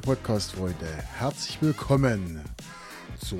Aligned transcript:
Liebe 0.00 0.16
Podcast-Freunde, 0.16 0.86
herzlich 1.18 1.58
willkommen 1.60 2.40
zur 3.22 3.38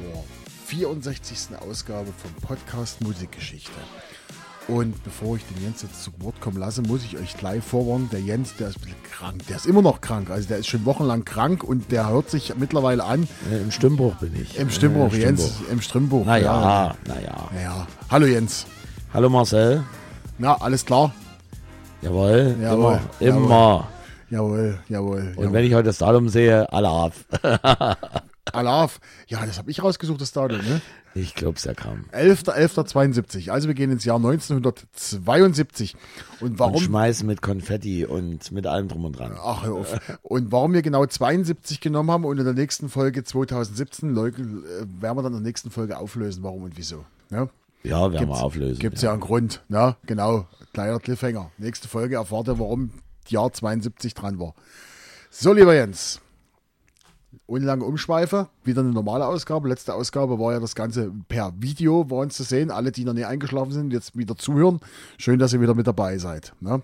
64. 0.67 1.57
Ausgabe 1.59 2.09
vom 2.19 2.35
Podcast 2.47 3.01
Musikgeschichte. 3.01 3.71
Und 4.69 5.03
bevor 5.03 5.37
ich 5.37 5.45
den 5.47 5.63
Jens 5.63 5.81
jetzt 5.83 6.03
zu 6.05 6.11
Wort 6.19 6.39
kommen 6.43 6.59
lasse, 6.59 6.83
muss 6.83 7.03
ich 7.03 7.17
euch 7.17 7.35
gleich 7.39 7.65
vorwarnen, 7.65 8.11
der 8.11 8.21
Jens, 8.21 8.57
der 8.57 8.69
ist 8.69 8.77
ein 8.77 8.81
bisschen 8.83 9.03
krank. 9.11 9.47
Der 9.49 9.57
ist 9.57 9.65
immer 9.65 9.81
noch 9.81 10.03
krank. 10.03 10.29
Also 10.29 10.49
der 10.49 10.59
ist 10.59 10.67
schon 10.67 10.85
wochenlang 10.85 11.25
krank 11.25 11.65
und 11.65 11.91
der 11.93 12.09
hört 12.11 12.29
sich 12.29 12.53
mittlerweile 12.57 13.05
an. 13.05 13.27
Ja, 13.51 13.57
Im 13.57 13.71
Stimmbruch 13.71 14.17
bin 14.17 14.39
ich. 14.39 14.59
Im 14.59 14.69
Stimmbruch, 14.71 15.15
Äh, 15.15 15.21
Jens, 15.21 15.53
im 15.71 15.81
Stimmbruch. 15.81 16.27
Naja, 16.27 16.95
naja. 17.07 17.49
Naja. 17.55 17.87
Hallo 18.11 18.27
Jens. 18.27 18.67
Hallo 19.15 19.31
Marcel. 19.31 19.83
Na, 20.37 20.57
alles 20.61 20.85
klar? 20.85 21.15
Jawohl, 22.03 22.55
Jawohl, 22.61 23.01
immer. 23.21 23.37
Immer. 23.39 23.89
Jawohl, 24.31 24.79
jawohl. 24.89 25.33
Und 25.37 25.53
wenn 25.53 25.65
ich 25.65 25.75
heute 25.75 25.85
das 25.85 25.99
Datum 25.99 26.29
sehe, 26.29 26.73
Alaf. 26.73 27.25
Alaf. 28.53 29.01
Ja, 29.27 29.45
das 29.45 29.59
habe 29.59 29.71
ich 29.71 29.83
rausgesucht, 29.83 30.21
das 30.21 30.33
Datum, 30.33 30.59
ne? 30.59 30.81
Ich 31.15 31.35
glaub's 31.35 31.65
ja 31.65 31.75
kaum. 31.75 32.05
11.11.72. 32.13 33.51
Also 33.51 33.67
wir 33.67 33.75
gehen 33.75 33.91
ins 33.91 34.05
Jahr 34.05 34.17
1972. 34.17 35.97
Und 36.41 36.53
Und 36.53 36.59
warum? 36.61 36.81
schmeißen 36.81 37.27
mit 37.27 37.43
Konfetti 37.43 38.05
und 38.05 38.53
mit 38.53 38.67
allem 38.67 38.87
drum 38.87 39.05
und 39.05 39.19
dran. 39.19 39.33
Ach, 39.37 39.65
hör 39.65 39.75
auf. 39.75 39.99
Und 40.23 40.53
warum 40.53 40.73
wir 40.73 40.83
genau 40.83 41.05
72 41.05 41.81
genommen 41.81 42.13
haben 42.13 42.25
und 42.25 42.39
in 42.39 42.45
der 42.45 42.55
nächsten 42.55 42.89
Folge 42.89 43.25
2017 43.25 44.15
Leute, 44.15 44.43
äh, 44.43 45.03
werden 45.03 45.19
wir 45.19 45.23
dann 45.23 45.33
in 45.33 45.43
der 45.43 45.49
nächsten 45.49 45.71
Folge 45.73 45.99
auflösen, 45.99 46.45
warum 46.45 46.63
und 46.63 46.77
wieso. 46.77 47.05
Ne? 47.31 47.49
Ja, 47.83 48.13
werden 48.13 48.29
wir 48.29 48.41
auflösen. 48.41 48.79
Gibt 48.79 48.97
es 48.97 49.03
ja. 49.03 49.13
einen 49.13 49.21
Grund. 49.21 49.63
Ne? 49.69 49.97
Genau, 50.07 50.47
kleiner 50.73 51.01
Cliffhanger. 51.01 51.51
Nächste 51.59 51.89
Folge 51.89 52.17
erfahrt 52.17 52.49
ihr, 52.49 52.59
warum 52.61 52.91
Jahr 53.31 53.53
72 53.53 54.15
dran 54.15 54.39
war. 54.39 54.55
So, 55.31 55.53
lieber 55.53 55.75
Jens. 55.75 56.21
Ohne 57.47 57.65
lange 57.65 57.85
Umschweife, 57.85 58.49
wieder 58.65 58.81
eine 58.81 58.91
normale 58.91 59.27
Ausgabe. 59.27 59.69
Letzte 59.69 59.95
Ausgabe 59.95 60.39
war 60.39 60.53
ja 60.53 60.61
das 60.61 60.75
Ganze 60.75 61.13
per 61.29 61.53
Video 61.59 62.05
bei 62.05 62.17
uns 62.17 62.37
zu 62.37 62.45
sehen. 62.45 62.71
Alle, 62.71 62.93
die 62.93 63.05
noch 63.05 63.13
nie 63.13 63.25
eingeschlafen 63.25 63.73
sind, 63.73 63.93
jetzt 63.93 64.17
wieder 64.17 64.37
zuhören. 64.37 64.81
Schön, 65.19 65.39
dass 65.39 65.53
ihr 65.53 65.61
wieder 65.61 65.75
mit 65.75 65.87
dabei 65.87 66.19
seid. 66.19 66.53
Ne? 66.61 66.83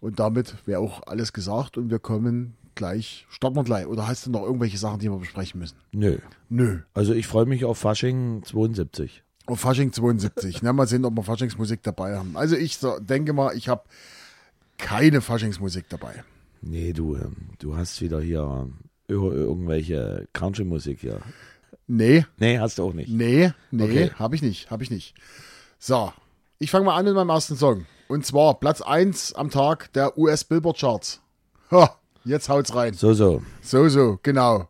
Und 0.00 0.18
damit 0.18 0.54
wäre 0.66 0.80
auch 0.80 1.06
alles 1.06 1.32
gesagt 1.32 1.76
und 1.76 1.90
wir 1.90 1.98
kommen 1.98 2.54
gleich, 2.74 3.26
starten 3.28 3.56
wir 3.56 3.64
gleich. 3.64 3.86
Oder 3.86 4.06
hast 4.06 4.26
du 4.26 4.30
noch 4.30 4.42
irgendwelche 4.42 4.78
Sachen, 4.78 5.00
die 5.00 5.10
wir 5.10 5.18
besprechen 5.18 5.60
müssen? 5.60 5.76
Nö. 5.92 6.18
Nö. 6.48 6.80
Also 6.94 7.12
ich 7.12 7.26
freue 7.26 7.46
mich 7.46 7.64
auf 7.64 7.78
Fasching 7.78 8.42
72. 8.44 9.22
Auf 9.46 9.60
Fasching 9.60 9.92
72. 9.92 10.60
Na, 10.62 10.72
mal 10.72 10.86
sehen, 10.86 11.04
ob 11.04 11.14
wir 11.14 11.22
Faschingsmusik 11.22 11.82
dabei 11.82 12.16
haben. 12.16 12.36
Also 12.36 12.56
ich 12.56 12.78
denke 13.00 13.32
mal, 13.32 13.56
ich 13.56 13.68
habe 13.68 13.82
keine 14.78 15.20
Faschingsmusik 15.20 15.88
dabei. 15.88 16.24
Nee, 16.62 16.92
du, 16.92 17.16
ähm, 17.16 17.50
du 17.58 17.76
hast 17.76 18.00
wieder 18.00 18.20
hier 18.20 18.68
ir- 19.08 19.32
irgendwelche 19.32 20.26
Country-Musik 20.32 21.00
hier. 21.00 21.20
Nee, 21.86 22.24
Nee, 22.38 22.58
hast 22.58 22.78
du 22.78 22.84
auch 22.84 22.92
nicht. 22.92 23.08
nee, 23.10 23.52
nee, 23.70 23.82
Okay. 23.84 24.10
habe 24.18 24.34
ich 24.36 24.42
nicht, 24.42 24.70
habe 24.70 24.82
ich 24.82 24.90
nicht. 24.90 25.14
So, 25.78 26.12
ich 26.58 26.70
fange 26.70 26.84
mal 26.86 26.96
an 26.96 27.04
mit 27.04 27.14
meinem 27.14 27.30
ersten 27.30 27.56
Song. 27.56 27.86
Und 28.08 28.24
zwar 28.26 28.58
Platz 28.58 28.80
1 28.80 29.34
am 29.34 29.50
Tag 29.50 29.92
der 29.92 30.16
US 30.18 30.44
Billboard 30.44 30.78
Charts. 30.78 31.20
Ha, 31.70 31.96
jetzt 32.24 32.48
haut's 32.48 32.74
rein. 32.74 32.94
So, 32.94 33.12
so. 33.14 33.42
So, 33.62 33.88
so, 33.88 34.18
genau. 34.22 34.68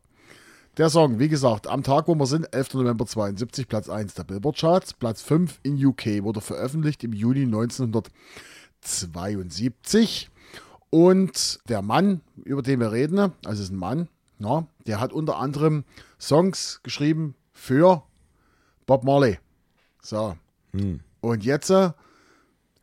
Der 0.77 0.91
Song, 0.91 1.19
wie 1.19 1.29
gesagt, 1.29 1.67
am 1.67 1.83
Tag, 1.83 2.07
wo 2.07 2.15
wir 2.15 2.27
sind, 2.27 2.53
11. 2.53 2.75
November 2.75 3.05
72, 3.07 3.67
Platz 3.67 3.89
1 3.89 4.15
der 4.15 4.25
Billboard 4.25 4.59
Charts, 4.59 4.93
Platz 4.95 5.23
5 5.23 5.59
in 5.65 5.85
UK, 5.85 6.23
wurde 6.23 6.41
veröffentlicht 6.41 7.03
im 7.03 7.13
Juni 7.13 7.47
1972. 8.83 10.31
Und 10.91 11.59
der 11.69 11.83
Mann, 11.83 12.23
über 12.45 12.63
den 12.63 12.81
wir 12.81 12.93
reden, 12.93 13.33
also 13.45 13.63
ist 13.63 13.71
ein 13.71 13.77
Mann, 13.77 14.09
ja, 14.39 14.67
der 14.87 15.01
hat 15.01 15.13
unter 15.13 15.37
anderem 15.37 15.85
Songs 16.19 16.81
geschrieben 16.83 17.35
für 17.53 18.03
Bob 18.87 19.05
Marley. 19.05 19.39
So. 20.01 20.37
Und 21.21 21.45
jetzt 21.45 21.71
äh, 21.71 21.91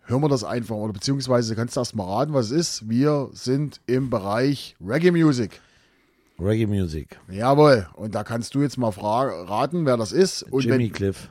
hören 0.02 0.22
wir 0.22 0.30
das 0.30 0.44
einfach, 0.44 0.76
oder 0.76 0.94
beziehungsweise 0.94 1.56
kannst 1.56 1.76
du 1.76 1.80
erst 1.80 1.96
mal 1.96 2.04
raten, 2.04 2.34
was 2.34 2.48
es 2.48 2.52
ist. 2.52 2.90
Wir 2.90 3.30
sind 3.34 3.82
im 3.88 4.10
Bereich 4.10 4.76
Reggae 4.86 5.12
Music. 5.12 5.62
Reggae 6.38 6.68
Music. 6.68 7.18
Jawohl. 7.30 7.88
Und 7.94 8.14
da 8.14 8.24
kannst 8.24 8.54
du 8.54 8.62
jetzt 8.62 8.78
mal 8.78 8.90
raten, 8.90 9.86
wer 9.86 9.98
das 9.98 10.12
ist. 10.12 10.44
Und 10.44 10.64
Jimmy 10.64 10.86
wenn, 10.86 10.92
Cliff. 10.92 11.30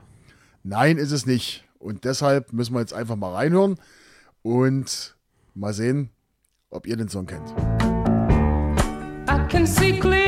nein, 0.62 0.96
ist 0.96 1.12
es 1.12 1.26
nicht. 1.26 1.64
Und 1.78 2.04
deshalb 2.04 2.52
müssen 2.52 2.75
wir 2.75 2.81
jetzt 2.81 2.94
einfach 2.94 3.16
mal 3.16 3.32
reinhören 3.32 3.78
und 4.44 5.16
mal 5.55 5.72
sehen, 5.72 6.10
ob 6.71 6.87
ihr 6.87 6.97
den 6.97 7.09
Song 7.09 7.27
kennt. 7.27 7.49
I 9.28 9.49
can 9.49 9.66
see 9.66 9.99
clearly 9.99 10.24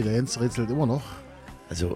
Okay, 0.00 0.08
der 0.08 0.16
Jens 0.16 0.40
rätselt 0.40 0.70
immer 0.70 0.86
noch. 0.86 1.02
Also, 1.68 1.94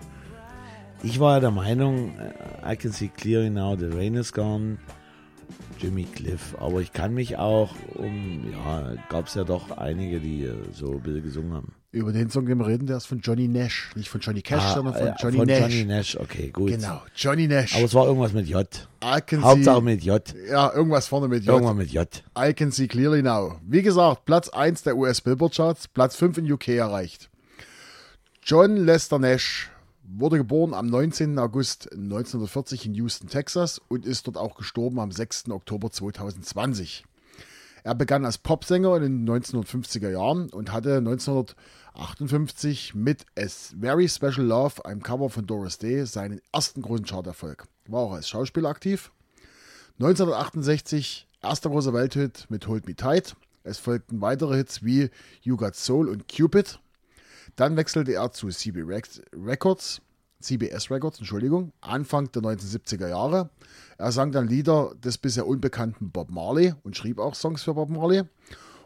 ich 1.03 1.21
war 1.21 1.41
der 1.41 1.51
Meinung, 1.51 2.13
äh, 2.19 2.75
I 2.75 2.77
can 2.77 2.93
see 2.93 3.09
clearly 3.09 3.49
now, 3.49 3.75
the 3.79 3.87
rain 3.87 4.15
is 4.15 4.31
gone. 4.31 4.77
Jimmy 5.79 6.05
Cliff. 6.05 6.55
Aber 6.61 6.81
ich 6.83 6.93
kann 6.93 7.15
mich 7.15 7.39
auch 7.39 7.71
um, 7.95 8.53
ja, 8.53 8.93
gab 9.09 9.27
es 9.29 9.35
ja 9.35 9.45
doch 9.45 9.71
einige, 9.71 10.21
die 10.21 10.45
äh, 10.45 10.55
so 10.73 10.99
bisschen 10.99 11.23
gesungen 11.23 11.55
haben. 11.55 11.73
Über 11.93 12.13
den 12.13 12.29
Song, 12.29 12.45
den 12.45 12.59
wir 12.59 12.67
reden, 12.67 12.87
der 12.87 12.99
ist 12.99 13.07
von 13.07 13.21
Johnny 13.21 13.49
Nash. 13.49 13.93
Nicht 13.97 14.11
von 14.11 14.21
Johnny 14.21 14.43
Cash, 14.43 14.63
Ah, 14.63 14.75
sondern 14.75 14.95
von 14.95 15.07
äh, 15.07 15.15
Johnny 15.19 15.37
von 15.39 15.47
Nash. 15.47 15.61
Johnny 15.61 15.85
Nash, 15.87 16.17
okay, 16.21 16.51
gut. 16.51 16.73
Genau, 16.73 17.01
Johnny 17.17 17.47
Nash. 17.47 17.75
Aber 17.75 17.85
es 17.85 17.95
war 17.95 18.07
irgendwas 18.07 18.35
mit 18.35 18.47
J. 18.47 18.67
I 19.03 19.21
can 19.25 19.43
Hauptsache 19.43 19.77
see, 19.79 19.83
mit 19.83 20.03
J. 20.03 20.35
ja, 20.51 20.73
irgendwas 20.75 21.07
vorne 21.09 21.29
mit 21.29 21.45
J. 21.45 21.55
Irgendwann 21.55 21.79
mit 21.79 21.91
J. 21.91 22.23
I 22.39 22.53
Can 22.53 22.71
See 22.71 22.87
Clearly 22.87 23.23
Now. 23.23 23.61
Wie 23.67 23.81
gesagt, 23.81 24.27
Platz 24.27 24.51
1 24.51 24.83
der 24.83 24.97
US 24.97 25.23
Billboard 25.23 25.55
Charts, 25.55 25.89
Platz 25.89 26.17
5 26.17 26.39
in 26.39 26.53
UK 26.53 26.69
erreicht. 26.69 27.31
John 28.47 28.77
Lester 28.77 29.19
Nash 29.19 29.71
wurde 30.03 30.37
geboren 30.37 30.75
am 30.75 30.85
19. 30.85 31.39
August 31.39 31.91
1940 31.91 32.85
in 32.85 32.95
Houston, 32.95 33.27
Texas 33.27 33.81
und 33.89 34.05
ist 34.05 34.27
dort 34.27 34.37
auch 34.37 34.55
gestorben 34.57 35.01
am 35.01 35.13
6. 35.13 35.49
Oktober 35.49 35.91
2020. 35.91 37.07
Er 37.85 37.95
begann 37.95 38.27
als 38.27 38.37
Popsänger 38.37 38.99
in 38.99 39.25
den 39.25 39.27
1950er 39.27 40.11
Jahren 40.11 40.51
und 40.51 40.73
hatte 40.73 40.99
1958 40.99 42.95
mit 42.95 43.25
A 43.39 43.47
Very 43.81 44.11
Special 44.11 44.45
Love, 44.45 44.85
einem 44.85 45.03
Cover 45.03 45.31
von 45.31 45.47
Doris 45.47 45.79
Day, 45.79 46.05
seinen 46.05 46.43
ersten 46.53 46.83
großen 46.83 47.07
Charterfolg. 47.07 47.65
War 47.89 48.01
auch 48.01 48.13
als 48.13 48.29
Schauspieler 48.29 48.69
aktiv. 48.69 49.11
1968 50.01 51.29
erster 51.43 51.71
großer 51.71 51.95
Welthit 51.95 52.45
mit 52.51 52.69
Hold 52.69 52.89
Me 52.89 52.95
Tight. 52.95 53.37
Es 53.63 53.79
folgten 53.79 54.21
weitere 54.21 54.57
Hits 54.59 54.85
wie 54.85 55.09
You 55.41 55.57
Got 55.57 55.77
Soul 55.77 56.11
und 56.11 56.29
Cupid. 56.29 56.79
Dann 57.57 57.77
wechselte 57.77 58.13
er 58.13 58.33
zu 58.33 58.49
CB 58.49 58.83
Records, 59.35 60.01
CBS 60.41 60.91
Records, 60.91 61.19
Entschuldigung, 61.19 61.73
Anfang 61.81 62.31
der 62.33 62.43
1970er 62.43 63.09
Jahre. 63.09 63.51
Er 63.97 64.13
sang 64.13 64.33
dann 64.33 64.47
Lieder 64.47 64.95
des 65.03 65.19
bisher 65.19 65.47
unbekannten 65.47 66.11
Bob 66.11 66.31
Marley 66.31 66.75
und 66.83 66.97
schrieb 66.97 67.19
auch 67.19 67.35
Songs 67.35 67.63
für 67.63 67.75
Bob 67.75 67.89
Marley. 67.89 68.25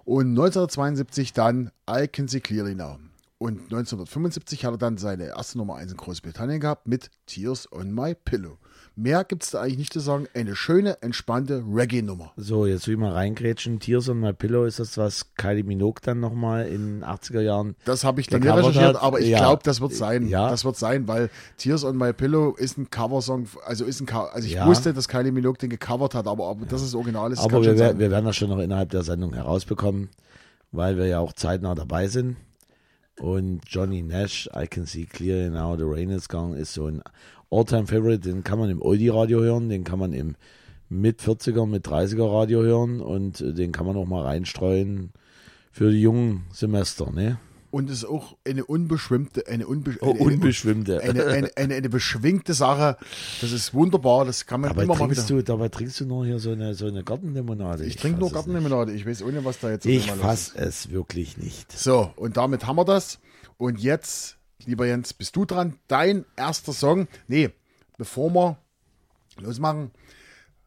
Und 0.04 0.30
1972 0.30 1.32
dann 1.32 1.70
I 1.90 2.06
Can 2.08 2.28
See 2.28 2.40
Clearly 2.40 2.74
Now. 2.74 2.98
Und 3.38 3.60
1975 3.64 4.64
hat 4.64 4.74
er 4.74 4.78
dann 4.78 4.98
seine 4.98 5.28
erste 5.28 5.58
Nummer 5.58 5.76
1 5.76 5.92
in 5.92 5.96
Großbritannien 5.96 6.60
gehabt 6.60 6.88
mit 6.88 7.10
Tears 7.26 7.70
on 7.72 7.94
My 7.94 8.14
Pillow. 8.14 8.58
Mehr 9.00 9.22
gibt 9.22 9.44
es 9.44 9.50
da 9.52 9.60
eigentlich 9.60 9.78
nicht 9.78 9.92
zu 9.92 10.00
sagen. 10.00 10.26
Eine 10.34 10.56
schöne, 10.56 11.00
entspannte 11.02 11.62
Reggae-Nummer. 11.72 12.32
So, 12.36 12.66
jetzt 12.66 12.88
will 12.88 12.94
ich 12.94 13.00
mal 13.00 13.12
reingrätschen. 13.12 13.78
Tears 13.78 14.08
on 14.08 14.18
my 14.18 14.32
Pillow, 14.32 14.64
ist 14.64 14.80
das 14.80 14.98
was 14.98 15.34
Kylie 15.36 15.62
Minogue 15.62 16.00
dann 16.02 16.18
nochmal 16.18 16.66
in 16.66 17.00
den 17.00 17.04
80er 17.04 17.40
Jahren? 17.40 17.76
Das 17.84 18.02
habe 18.02 18.20
ich 18.20 18.26
dann 18.26 18.40
nicht 18.40 18.52
recherchiert, 18.52 18.96
hat. 18.96 19.02
aber 19.02 19.20
ich 19.20 19.28
Ja. 19.28 19.38
glaube, 19.38 19.62
das 19.62 19.80
wird 19.80 19.94
sein. 19.94 20.26
Ja. 20.26 20.50
Das 20.50 20.64
wird 20.64 20.74
sein, 20.76 21.06
weil 21.06 21.30
Tears 21.58 21.84
on 21.84 21.96
My 21.96 22.12
Pillow 22.12 22.56
ist 22.56 22.76
ein 22.76 22.90
Coversong, 22.90 23.46
also 23.64 23.84
ist 23.84 24.00
ein 24.00 24.06
Co 24.06 24.22
also 24.22 24.44
ich 24.48 24.54
Ja. 24.54 24.66
wusste, 24.66 24.92
dass 24.92 25.06
Kylie 25.06 25.30
Minogue 25.30 25.58
den 25.58 25.70
gecovert 25.70 26.16
hat, 26.16 26.26
aber 26.26 26.50
ob 26.50 26.68
das 26.68 26.82
das 26.82 26.96
Original 26.96 27.30
ist, 27.30 27.38
Aber 27.38 27.62
wir, 27.62 27.76
wir 28.00 28.10
werden 28.10 28.24
das 28.24 28.34
schon 28.34 28.48
noch 28.50 28.58
innerhalb 28.58 28.90
der 28.90 29.04
Sendung 29.04 29.32
herausbekommen, 29.32 30.08
weil 30.72 30.96
wir 30.96 31.06
ja 31.06 31.20
auch 31.20 31.34
zeitnah 31.34 31.76
dabei 31.76 32.08
sind. 32.08 32.36
Und 33.20 33.62
Johnny 33.66 34.02
Nash, 34.02 34.48
I 34.56 34.66
Can 34.66 34.86
See 34.86 35.04
Clearly 35.06 35.50
Now, 35.50 35.76
The 35.76 35.84
Rain 35.84 36.10
Is 36.10 36.28
Gone, 36.28 36.56
ist 36.56 36.72
so 36.74 36.86
ein 36.86 37.02
All-Time-Favorite. 37.50 38.20
Den 38.20 38.44
kann 38.44 38.58
man 38.58 38.70
im 38.70 38.82
Oldie-Radio 38.82 39.40
hören, 39.40 39.68
den 39.68 39.84
kann 39.84 39.98
man 39.98 40.12
im 40.12 40.36
mit 40.90 41.20
40er, 41.20 41.66
mit 41.66 41.86
30er 41.86 42.32
Radio 42.32 42.62
hören 42.62 43.00
und 43.00 43.40
äh, 43.40 43.52
den 43.52 43.72
kann 43.72 43.84
man 43.86 43.96
auch 43.96 44.06
mal 44.06 44.22
reinstreuen 44.24 45.10
für 45.70 45.90
die 45.90 46.00
jungen 46.00 46.44
Semester, 46.52 47.10
ne? 47.12 47.38
und 47.70 47.90
es 47.90 47.98
ist 47.98 48.04
auch 48.06 48.38
eine 48.46 48.64
unbeschwemmte, 48.64 49.46
eine, 49.46 49.66
unbe 49.66 49.94
Oh, 50.00 50.12
eine, 50.12 50.20
unbeschwemmte. 50.20 51.02
eine, 51.02 51.26
eine, 51.26 51.50
eine, 51.54 51.74
eine 51.74 51.88
beschwingte 51.90 52.54
Sache. 52.54 52.96
Das 53.42 53.52
ist 53.52 53.74
wunderbar. 53.74 54.24
Das 54.24 54.46
kann 54.46 54.62
man 54.62 54.70
Dabei 54.70 54.84
immer 54.84 54.94
mal 54.94 55.00
trinkst, 55.08 55.28
wieder. 55.28 55.40
du, 55.40 55.44
dabei 55.44 55.68
trinkst 55.68 56.00
du 56.00 56.06
nur 56.06 56.24
hier 56.24 56.38
so 56.38 56.52
eine, 56.52 56.72
so 56.72 56.86
eine 56.86 57.04
Gartenlimonade. 57.04 57.84
Ich 57.84 57.96
trinke 57.96 58.20
nur 58.20 58.30
fass 58.30 58.36
Gartenlimonade. 58.46 58.92
Ich 58.94 59.04
weiß 59.06 59.22
ohne, 59.22 59.44
was 59.44 59.60
da 59.60 59.70
jetzt. 59.70 59.84
Ich 59.84 60.06
los 60.06 60.16
ist. 60.16 60.22
fass 60.22 60.52
es 60.56 60.90
wirklich 60.90 61.36
nicht. 61.36 61.70
So, 61.70 62.10
und 62.16 62.38
damit 62.38 62.66
haben 62.66 62.76
wir 62.76 62.86
das. 62.86 63.18
Und 63.58 63.78
jetzt, 63.80 64.37
lieber 64.66 64.86
Jens, 64.86 65.12
bist 65.12 65.36
du 65.36 65.44
dran. 65.44 65.78
Dein 65.88 66.24
erster 66.36 66.72
Song. 66.72 67.08
Nee, 67.26 67.50
bevor 67.96 68.30
wir 68.32 68.58
losmachen, 69.40 69.90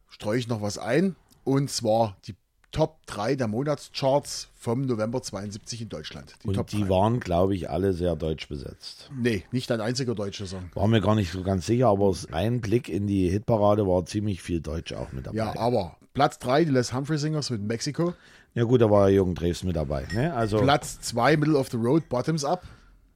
streue 0.08 0.38
ich 0.38 0.48
noch 0.48 0.62
was 0.62 0.78
ein. 0.78 1.16
Und 1.44 1.70
zwar 1.70 2.16
die 2.26 2.34
Top 2.70 3.04
3 3.06 3.36
der 3.36 3.48
Monatscharts 3.48 4.48
vom 4.54 4.82
November 4.82 5.20
72 5.20 5.82
in 5.82 5.88
Deutschland. 5.90 6.34
Die 6.42 6.48
Und 6.48 6.54
Top 6.54 6.68
die 6.68 6.82
3. 6.84 6.88
waren, 6.88 7.20
glaube 7.20 7.54
ich, 7.54 7.68
alle 7.68 7.92
sehr 7.92 8.16
deutsch 8.16 8.48
besetzt. 8.48 9.10
Nee, 9.14 9.44
nicht 9.52 9.70
ein 9.70 9.82
einziger 9.82 10.14
deutscher 10.14 10.46
Song. 10.46 10.70
War 10.72 10.88
mir 10.88 11.02
gar 11.02 11.14
nicht 11.14 11.32
so 11.32 11.42
ganz 11.42 11.66
sicher, 11.66 11.88
aber 11.88 12.14
ein 12.30 12.62
Blick 12.62 12.88
in 12.88 13.06
die 13.06 13.28
Hitparade 13.28 13.86
war 13.86 14.06
ziemlich 14.06 14.40
viel 14.40 14.60
Deutsch 14.60 14.94
auch 14.94 15.12
mit 15.12 15.26
dabei. 15.26 15.36
Ja, 15.36 15.58
aber 15.58 15.96
Platz 16.14 16.38
3, 16.38 16.64
die 16.64 16.70
Les 16.70 16.94
Humphrey 16.94 17.18
Singers 17.18 17.50
mit 17.50 17.60
Mexiko. 17.60 18.14
Ja 18.54 18.64
gut, 18.64 18.80
da 18.80 18.90
war 18.90 19.10
Jürgen 19.10 19.34
Drews 19.34 19.64
mit 19.64 19.76
dabei. 19.76 20.06
Ne? 20.14 20.32
Also 20.32 20.58
Platz 20.58 20.98
2, 21.00 21.36
Middle 21.36 21.58
of 21.58 21.70
the 21.70 21.76
Road, 21.76 22.08
Bottoms 22.08 22.44
Up. 22.44 22.62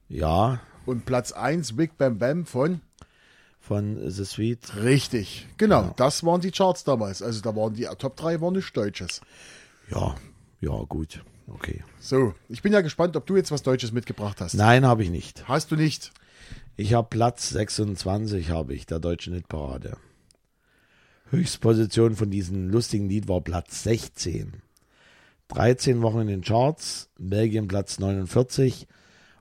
Ja, 0.09 0.61
Und 0.85 1.05
Platz 1.05 1.33
1, 1.33 1.77
Big 1.77 1.99
Bam 1.99 2.19
Bam 2.19 2.47
von 2.47 2.81
von 3.67 3.99
The 4.09 4.25
Sweet. 4.25 4.77
Richtig, 4.77 5.49
genau. 5.57 5.93
Das 5.97 6.23
waren 6.23 6.41
die 6.41 6.53
Charts 6.53 6.85
damals. 6.85 7.21
Also 7.21 7.41
da 7.41 7.57
waren 7.57 7.75
die 7.75 7.89
Top 7.99 8.17
3 8.17 8.41
waren 8.41 8.55
nicht 8.55 8.77
Deutsches. 8.77 9.21
Ja, 9.91 10.15
ja 10.61 10.85
gut, 10.89 11.25
okay. 11.49 11.83
So, 11.99 12.33
ich 12.49 12.63
bin 12.63 12.73
ja 12.73 12.81
gespannt, 12.81 13.17
ob 13.17 13.27
du 13.27 13.37
jetzt 13.37 13.51
was 13.51 13.65
Deutsches 13.65 13.91
mitgebracht 13.91 14.41
hast. 14.41 14.55
Nein, 14.55 14.87
habe 14.87 15.03
ich 15.03 15.11
nicht. 15.11 15.49
Hast 15.49 15.73
du 15.73 15.77
nicht? 15.77 16.13
Ich 16.77 16.95
habe 16.95 17.09
Platz 17.11 17.49
26 17.49 18.51
habe 18.51 18.73
ich 18.73 18.87
der 18.87 19.01
deutschen 19.01 19.35
Hitparade. 19.35 19.97
Höchstposition 21.31 22.15
von 22.15 22.31
diesem 22.31 22.69
lustigen 22.69 23.09
Lied 23.09 23.27
war 23.27 23.41
Platz 23.41 23.83
16. 23.83 24.63
13 25.49 26.03
Wochen 26.03 26.21
in 26.21 26.27
den 26.29 26.43
Charts, 26.43 27.09
Belgien 27.19 27.67
Platz 27.67 27.99
49, 27.99 28.87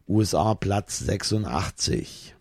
USA 0.08 0.54
Platz 0.54 1.00
86. 1.00 2.36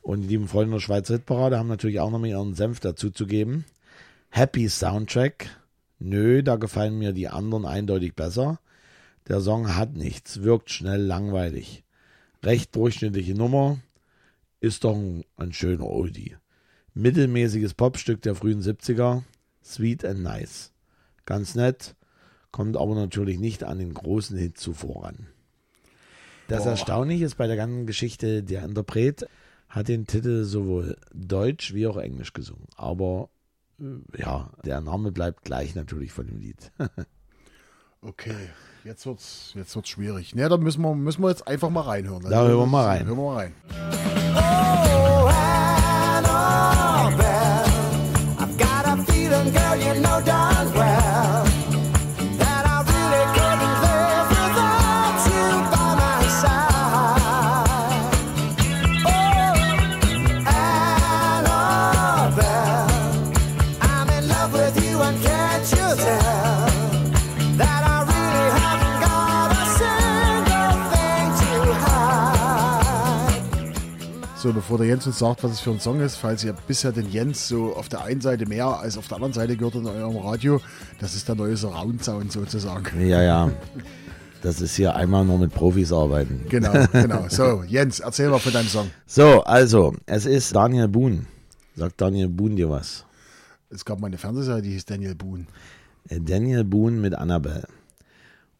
Und 0.00 0.22
die 0.22 0.28
lieben 0.28 0.48
Freunde 0.48 0.72
der 0.72 0.80
Schweizer 0.80 1.14
Hitparade 1.14 1.58
haben 1.58 1.68
natürlich 1.68 2.00
auch 2.00 2.10
noch 2.10 2.18
mal 2.18 2.28
ihren 2.28 2.54
Senf 2.54 2.80
dazuzugeben. 2.80 3.66
Happy 4.30 4.70
Soundtrack. 4.70 5.50
Nö, 5.98 6.42
da 6.42 6.56
gefallen 6.56 6.98
mir 6.98 7.12
die 7.12 7.28
anderen 7.28 7.66
eindeutig 7.66 8.14
besser. 8.14 8.58
Der 9.28 9.42
Song 9.42 9.76
hat 9.76 9.92
nichts, 9.94 10.42
wirkt 10.42 10.70
schnell 10.70 11.02
langweilig. 11.02 11.84
Recht 12.42 12.74
durchschnittliche 12.74 13.34
Nummer, 13.34 13.78
ist 14.60 14.84
doch 14.84 14.96
ein, 14.96 15.24
ein 15.36 15.52
schöner 15.52 15.86
Oldie. 15.86 16.36
Mittelmäßiges 16.94 17.74
Popstück 17.74 18.22
der 18.22 18.34
frühen 18.34 18.62
70er, 18.62 19.22
sweet 19.62 20.06
and 20.06 20.22
nice. 20.22 20.72
Ganz 21.26 21.54
nett, 21.54 21.94
kommt 22.50 22.78
aber 22.78 22.94
natürlich 22.94 23.38
nicht 23.38 23.62
an 23.62 23.78
den 23.78 23.92
großen 23.92 24.38
Hit 24.38 24.56
zuvor 24.56 25.04
ran. 25.04 25.26
Das 26.48 26.64
Boah. 26.64 26.70
Erstaunliche 26.70 27.24
ist 27.24 27.36
bei 27.36 27.46
der 27.46 27.56
ganzen 27.56 27.86
Geschichte, 27.86 28.42
der 28.42 28.64
Interpret 28.64 29.26
hat 29.68 29.88
den 29.88 30.06
Titel 30.06 30.44
sowohl 30.44 30.96
deutsch 31.14 31.72
wie 31.72 31.86
auch 31.86 31.96
englisch 31.96 32.32
gesungen. 32.32 32.66
Aber 32.76 33.30
äh, 33.80 34.20
ja, 34.20 34.50
der 34.64 34.80
Name 34.80 35.12
bleibt 35.12 35.44
gleich 35.44 35.74
natürlich 35.74 36.12
von 36.12 36.26
dem 36.26 36.38
Lied. 36.38 36.72
Okay, 38.04 38.34
jetzt 38.82 39.06
wird's, 39.06 39.52
jetzt 39.54 39.76
wird's 39.76 39.88
schwierig. 39.88 40.34
Ne, 40.34 40.48
da 40.48 40.56
müssen 40.56 40.82
wir, 40.82 40.92
müssen 40.92 41.22
wir 41.22 41.28
jetzt 41.30 41.46
einfach 41.46 41.70
mal 41.70 41.82
reinhören. 41.82 42.24
Da 42.28 42.44
hören 42.44 42.58
wir 42.58 42.66
mal 42.66 42.84
rein. 42.84 43.06
Hören 43.06 43.16
wir 43.16 43.24
mal 43.24 43.36
rein. 43.36 43.54
Oh, 44.34 45.28
Annabelle, 46.18 47.62
I've 48.40 48.58
got 48.58 48.86
a 48.86 48.96
feeling, 49.06 49.52
girl, 49.52 49.76
you 49.76 50.00
know 50.02 50.20
darn 50.26 50.51
So, 74.42 74.52
bevor 74.52 74.76
der 74.76 74.88
Jens 74.88 75.06
uns 75.06 75.20
sagt, 75.20 75.44
was 75.44 75.52
es 75.52 75.60
für 75.60 75.70
ein 75.70 75.78
Song 75.78 76.00
ist, 76.00 76.16
falls 76.16 76.42
ihr 76.42 76.52
bisher 76.66 76.90
den 76.90 77.08
Jens 77.12 77.46
so 77.46 77.76
auf 77.76 77.88
der 77.88 78.02
einen 78.02 78.20
Seite 78.20 78.44
mehr 78.44 78.66
als 78.66 78.98
auf 78.98 79.06
der 79.06 79.18
anderen 79.18 79.32
Seite 79.32 79.56
gehört 79.56 79.76
in 79.76 79.86
eurem 79.86 80.16
Radio, 80.16 80.60
das 80.98 81.14
ist 81.14 81.28
der 81.28 81.36
neue 81.36 81.56
Surround-Sound 81.56 82.32
sozusagen. 82.32 83.06
ja, 83.06 83.22
ja. 83.22 83.52
Das 84.42 84.60
ist 84.60 84.74
hier 84.74 84.96
einmal 84.96 85.24
nur 85.24 85.38
mit 85.38 85.54
Profis 85.54 85.92
arbeiten. 85.92 86.44
Genau, 86.48 86.72
genau. 86.92 87.28
So, 87.28 87.62
Jens, 87.62 88.00
erzähl 88.00 88.30
mal 88.30 88.40
von 88.40 88.52
deinem 88.52 88.66
Song. 88.66 88.90
So, 89.06 89.44
also, 89.44 89.94
es 90.06 90.26
ist 90.26 90.56
Daniel 90.56 90.88
Boone. 90.88 91.26
Sagt 91.76 92.00
Daniel 92.00 92.28
Boone 92.28 92.56
dir 92.56 92.68
was? 92.68 93.04
Es 93.70 93.84
gab 93.84 94.00
mal 94.00 94.08
eine 94.08 94.18
Fernsehserie, 94.18 94.62
die 94.62 94.70
hieß 94.70 94.86
Daniel 94.86 95.14
Boone. 95.14 95.46
Äh, 96.08 96.18
Daniel 96.18 96.64
Boone 96.64 96.96
mit 96.96 97.14
Annabelle. 97.14 97.68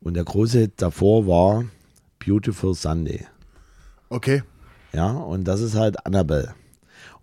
Und 0.00 0.14
der 0.14 0.23
große 0.23 0.61
Hit 0.61 0.75
davor 0.76 1.26
war 1.26 1.64
Beautiful 2.25 2.73
Sunday. 2.73 3.26
Okay, 4.11 4.44
Ja, 4.93 5.11
und 5.12 5.44
das 5.44 5.61
ist 5.61 5.75
halt 5.75 6.05
Annabelle. 6.06 6.55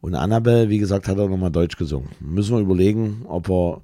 Und 0.02 0.16
Annabelle, 0.16 0.70
wie 0.70 0.80
gesagt, 0.80 1.08
hat 1.08 1.18
er 1.18 1.28
nochmal 1.28 1.52
Deutsch 1.52 1.78
gesungen. 1.78 2.10
Müssen 2.20 2.56
wir 2.56 2.62
überlegen, 2.62 3.26
ob 3.28 3.50
wir 3.50 3.82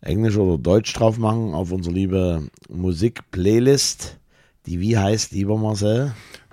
Englisch 0.00 0.36
oder 0.36 0.58
Deutsch 0.58 0.92
drauf 0.94 1.18
machen 1.18 1.54
auf 1.54 1.70
unsere 1.72 1.94
liebe 1.94 2.48
Musik-Playlist. 2.68 4.18
Die 4.66 4.80
wie 4.80 4.96
heißt, 4.96 5.32
lieber 5.32 5.56
Marcel? 5.58 6.12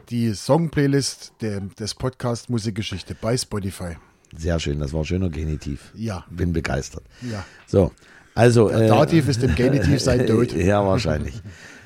die 0.10 0.34
Song-Playlist 0.34 1.34
des 1.80 1.94
Podcast 1.94 2.50
Musikgeschichte 2.50 3.16
bei 3.20 3.38
Spotify. 3.38 3.96
Sehr 4.36 4.60
schön, 4.60 4.80
das 4.80 4.94
war 4.94 5.06
schöner 5.06 5.30
Genitiv. 5.30 5.92
Ja, 5.96 6.26
Bin 6.30 6.54
begeistert. 6.54 7.04
ja. 7.22 7.46
So, 7.68 7.92
also. 8.36 8.70
Der 8.70 8.88
Dativ 8.88 9.28
ist 9.28 9.44
im 9.44 9.56
Genitiv 9.56 10.00
sein 10.02 10.26
Tod. 10.26 10.54
Ja, 10.56 10.86
wahrscheinlich. 10.86 11.42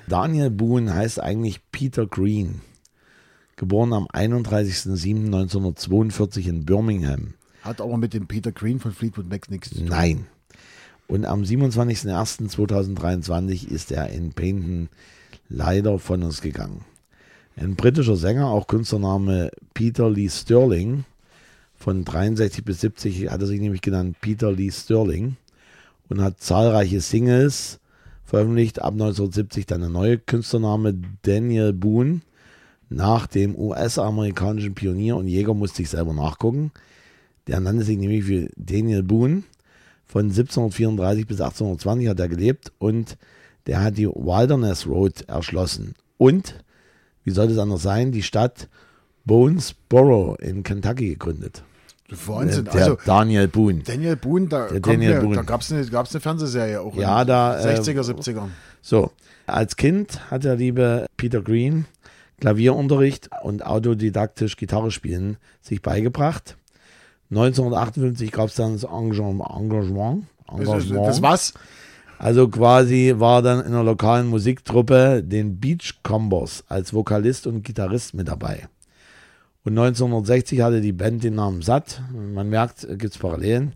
Daniel 0.08 0.50
Boone 0.50 0.94
heißt 0.94 1.20
eigentlich 1.22 1.60
Peter 1.72 2.06
Green. 2.06 2.62
Geboren 3.56 3.94
am 3.94 4.08
31.07.1942 4.08 6.48
in 6.48 6.66
Birmingham. 6.66 7.36
Hat 7.62 7.80
aber 7.82 7.98
mit 7.98 8.14
dem 8.14 8.28
Peter 8.28 8.52
Green 8.52 8.80
von 8.80 8.92
Fleetwood 8.92 9.28
Mac 9.30 9.50
nichts 9.50 9.70
zu 9.70 9.78
tun. 9.78 9.88
Nein. 9.88 10.28
Und 11.08 11.26
am 11.26 11.42
27.01.2023 11.44 13.68
ist 13.68 13.92
er 13.92 14.10
in 14.10 14.34
Paynton 14.34 14.90
leider 15.50 16.00
von 16.00 16.24
uns 16.24 16.42
gegangen. 16.42 16.86
Ein 17.56 17.76
britischer 17.76 18.16
Sänger, 18.16 18.48
auch 18.48 18.66
Künstlername 18.68 19.52
Peter 19.74 20.10
Lee 20.10 20.30
Sterling. 20.30 21.06
Von 21.76 22.04
63 22.06 22.66
bis 22.66 22.82
70 22.82 23.30
hat 23.30 23.42
er 23.42 23.48
sich 23.48 23.60
nämlich 23.60 23.82
genannt 23.82 24.18
Peter 24.22 24.52
Lee 24.52 24.72
Sterling 24.72 25.36
und 26.10 26.22
hat 26.22 26.42
zahlreiche 26.42 27.02
Singles 27.02 27.80
veröffentlicht. 28.24 28.82
Ab 28.82 28.94
1970 28.94 29.68
dann 29.68 29.82
der 29.82 29.90
neue 29.90 30.18
Künstlername 30.18 30.96
Daniel 31.22 31.74
Boone. 31.74 32.22
Nach 32.94 33.26
dem 33.26 33.56
US-amerikanischen 33.58 34.76
Pionier 34.76 35.16
und 35.18 35.28
Jäger 35.28 35.56
musste 35.56 35.82
ich 35.82 35.90
selber 35.90 36.14
nachgucken. 36.14 36.72
Der 37.48 37.60
nannte 37.60 37.84
sich 37.84 37.98
nämlich 37.98 38.28
wie 38.28 38.50
Daniel 38.56 39.02
Boone. 39.02 39.44
Von 40.06 40.26
1734 40.26 41.26
bis 41.26 41.42
1820 41.42 42.08
hat 42.08 42.20
er 42.20 42.30
gelebt 42.30 42.72
und 42.78 43.18
der 43.66 43.82
hat 43.82 43.98
die 43.98 44.08
Wilderness 44.08 44.86
Road 44.86 45.24
erschlossen. 45.28 45.96
Und, 46.18 46.64
wie 47.24 47.32
soll 47.32 47.48
es 47.50 47.58
anders 47.58 47.82
sein, 47.82 48.12
die 48.12 48.22
Stadt 48.22 48.70
Bonesboro 49.26 50.36
in 50.36 50.62
Kentucky 50.62 51.10
gegründet. 51.10 51.64
Wahnsinn. 52.28 52.66
Der 52.66 52.74
Also, 52.76 52.98
Daniel 53.06 53.48
Boone. 53.48 53.82
Daniel 53.84 54.18
Boone, 54.18 54.48
da, 54.50 54.68
Der 54.68 54.82
kommt 54.82 54.98
Daniel 54.98 55.16
mir, 55.16 55.22
Boone. 55.22 55.36
da 55.38 55.42
gab 55.42 55.62
es 55.62 55.72
eine, 55.72 55.84
gab's 55.88 56.14
eine 56.14 56.22
Fernsehserie 56.22 56.80
auch 56.80 56.96
Ja, 56.96 57.24
in 57.24 57.30
äh, 57.30 57.80
60er, 57.80 58.02
70er. 58.02 58.50
So, 58.84 59.12
als 59.48 59.76
Kind 59.78 60.30
hat 60.30 60.44
der 60.44 60.58
liebe 60.58 61.08
Peter 61.18 61.42
Green 61.42 61.86
Klavierunterricht 62.44 63.30
und 63.42 63.66
autodidaktisch 63.66 64.58
Gitarre 64.58 64.92
spielen 64.92 65.38
sich 65.62 65.82
beigebracht. 65.82 66.58
1958 67.30 68.34
gab 68.34 68.50
es 68.50 68.56
dann 68.56 68.74
das 68.74 68.84
Engagement. 68.84 69.46
Engagement, 69.50 70.26
Das, 70.48 70.60
Engagement. 70.60 71.08
das 71.08 71.22
was? 71.22 71.54
Also 72.20 72.50
quasi 72.50 73.14
war 73.16 73.42
dann 73.42 73.62
in 73.62 73.68
einer 73.68 73.86
lokalen 73.86 74.28
Musiktruppe 74.28 75.24
den 75.24 75.62
Beach 75.62 76.02
Combos 76.04 76.66
als 76.68 76.94
Vokalist 76.94 77.48
und 77.48 77.64
Gitarrist 77.64 78.14
mit 78.14 78.28
dabei. 78.28 78.68
Und 79.64 79.78
1960 79.78 80.60
hatte 80.60 80.82
die 80.82 80.92
Band 80.92 81.24
den 81.24 81.36
Namen 81.36 81.62
satt. 81.62 82.02
Man 82.12 82.50
merkt, 82.50 82.86
gibt 83.00 83.16
es 83.16 83.18
Parallelen. 83.18 83.72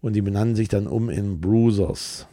Und 0.00 0.14
die 0.14 0.22
benannten 0.22 0.56
sich 0.56 0.68
dann 0.68 0.86
um 0.86 1.10
in 1.10 1.42
Bruisers. 1.42 2.26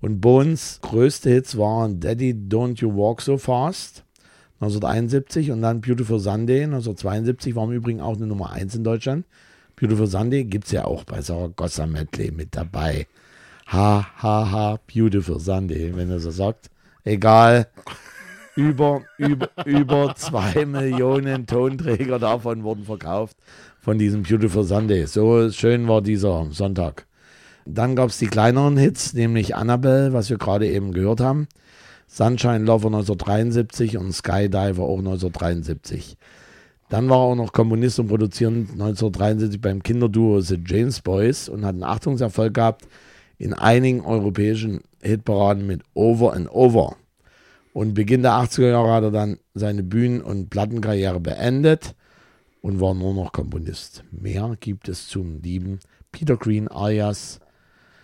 Und 0.00 0.22
Bones 0.22 0.78
größte 0.80 1.28
Hits 1.28 1.58
waren 1.58 2.00
Daddy 2.00 2.32
Don't 2.32 2.80
You 2.80 2.96
Walk 2.96 3.20
So 3.20 3.36
Fast 3.36 4.04
1971 4.60 5.52
und 5.52 5.62
dann 5.62 5.80
Beautiful 5.80 6.18
Sunday 6.18 6.64
1972 6.64 7.54
war 7.54 7.64
im 7.64 7.72
Übrigen 7.72 8.00
auch 8.00 8.16
eine 8.16 8.26
Nummer 8.26 8.50
1 8.50 8.74
in 8.74 8.84
Deutschland. 8.84 9.24
Beautiful 9.76 10.08
Sunday 10.08 10.44
gibt 10.44 10.66
es 10.66 10.72
ja 10.72 10.84
auch 10.84 11.04
bei 11.04 11.22
Saragossa 11.22 11.86
Medley 11.86 12.32
mit 12.32 12.56
dabei. 12.56 13.06
Ha, 13.68 14.06
ha, 14.20 14.50
ha, 14.50 14.78
Beautiful 14.92 15.38
Sunday, 15.38 15.92
wenn 15.94 16.10
er 16.10 16.18
so 16.18 16.32
sagt. 16.32 16.70
Egal. 17.04 17.68
Über, 18.56 19.02
über, 19.18 19.48
über 19.64 20.14
zwei 20.16 20.66
Millionen 20.66 21.46
Tonträger 21.46 22.18
davon 22.18 22.64
wurden 22.64 22.84
verkauft 22.84 23.36
von 23.80 23.98
diesem 23.98 24.24
Beautiful 24.24 24.64
Sunday. 24.64 25.06
So 25.06 25.50
schön 25.52 25.86
war 25.86 26.02
dieser 26.02 26.48
Sonntag. 26.50 27.06
Dann 27.64 27.94
gab 27.94 28.08
es 28.08 28.18
die 28.18 28.26
kleineren 28.26 28.76
Hits, 28.76 29.12
nämlich 29.12 29.54
Annabelle, 29.54 30.12
was 30.12 30.30
wir 30.30 30.38
gerade 30.38 30.66
eben 30.66 30.92
gehört 30.92 31.20
haben. 31.20 31.46
Sunshine 32.08 32.64
Lover 32.64 32.86
1973 32.86 33.98
und 33.98 34.12
Skydiver 34.12 34.82
auch 34.82 34.98
1973. 34.98 36.16
Dann 36.88 37.08
war 37.10 37.18
er 37.18 37.32
auch 37.32 37.34
noch 37.34 37.52
Komponist 37.52 38.00
und 38.00 38.08
Produzierend 38.08 38.70
1973 38.72 39.60
beim 39.60 39.82
Kinderduo 39.82 40.40
The 40.40 40.58
James 40.66 41.00
Boys 41.02 41.48
und 41.48 41.64
hat 41.64 41.74
einen 41.74 41.84
Achtungserfolg 41.84 42.54
gehabt 42.54 42.88
in 43.36 43.52
einigen 43.52 44.00
europäischen 44.00 44.80
Hitparaden 45.02 45.66
mit 45.66 45.82
Over 45.94 46.32
and 46.32 46.50
Over. 46.50 46.96
Und 47.74 47.94
Beginn 47.94 48.22
der 48.22 48.32
80er 48.32 48.70
Jahre 48.70 48.92
hat 48.92 49.04
er 49.04 49.10
dann 49.10 49.38
seine 49.54 49.82
Bühnen- 49.82 50.22
und 50.22 50.48
Plattenkarriere 50.48 51.20
beendet 51.20 51.94
und 52.62 52.80
war 52.80 52.94
nur 52.94 53.14
noch 53.14 53.32
Komponist. 53.32 54.02
Mehr 54.10 54.56
gibt 54.58 54.88
es 54.88 55.06
zum 55.08 55.42
lieben 55.42 55.78
Peter 56.10 56.36
Green 56.36 56.68
alias 56.68 57.38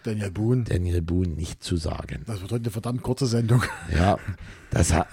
Daniel 0.05 0.31
Boone. 0.31 0.65
Daniel 0.65 1.03
Boone 1.03 1.29
nicht 1.29 1.65
zu 1.65 1.77
sagen. 1.77 2.23
Das 2.27 2.41
wird 2.43 2.53
heute 2.53 2.65
eine 2.65 2.71
verdammt 2.71 3.03
kurze 3.03 3.27
Sendung. 3.27 3.63
Ja, 3.95 4.19
das, 4.71 4.91
äh, 4.91 5.05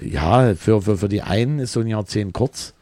ja 0.00 0.54
für, 0.54 0.82
für, 0.82 0.96
für 0.96 1.08
die 1.08 1.22
einen 1.22 1.58
ist 1.58 1.72
so 1.72 1.80
ein 1.80 1.86
Jahrzehnt 1.86 2.32
kurz, 2.32 2.72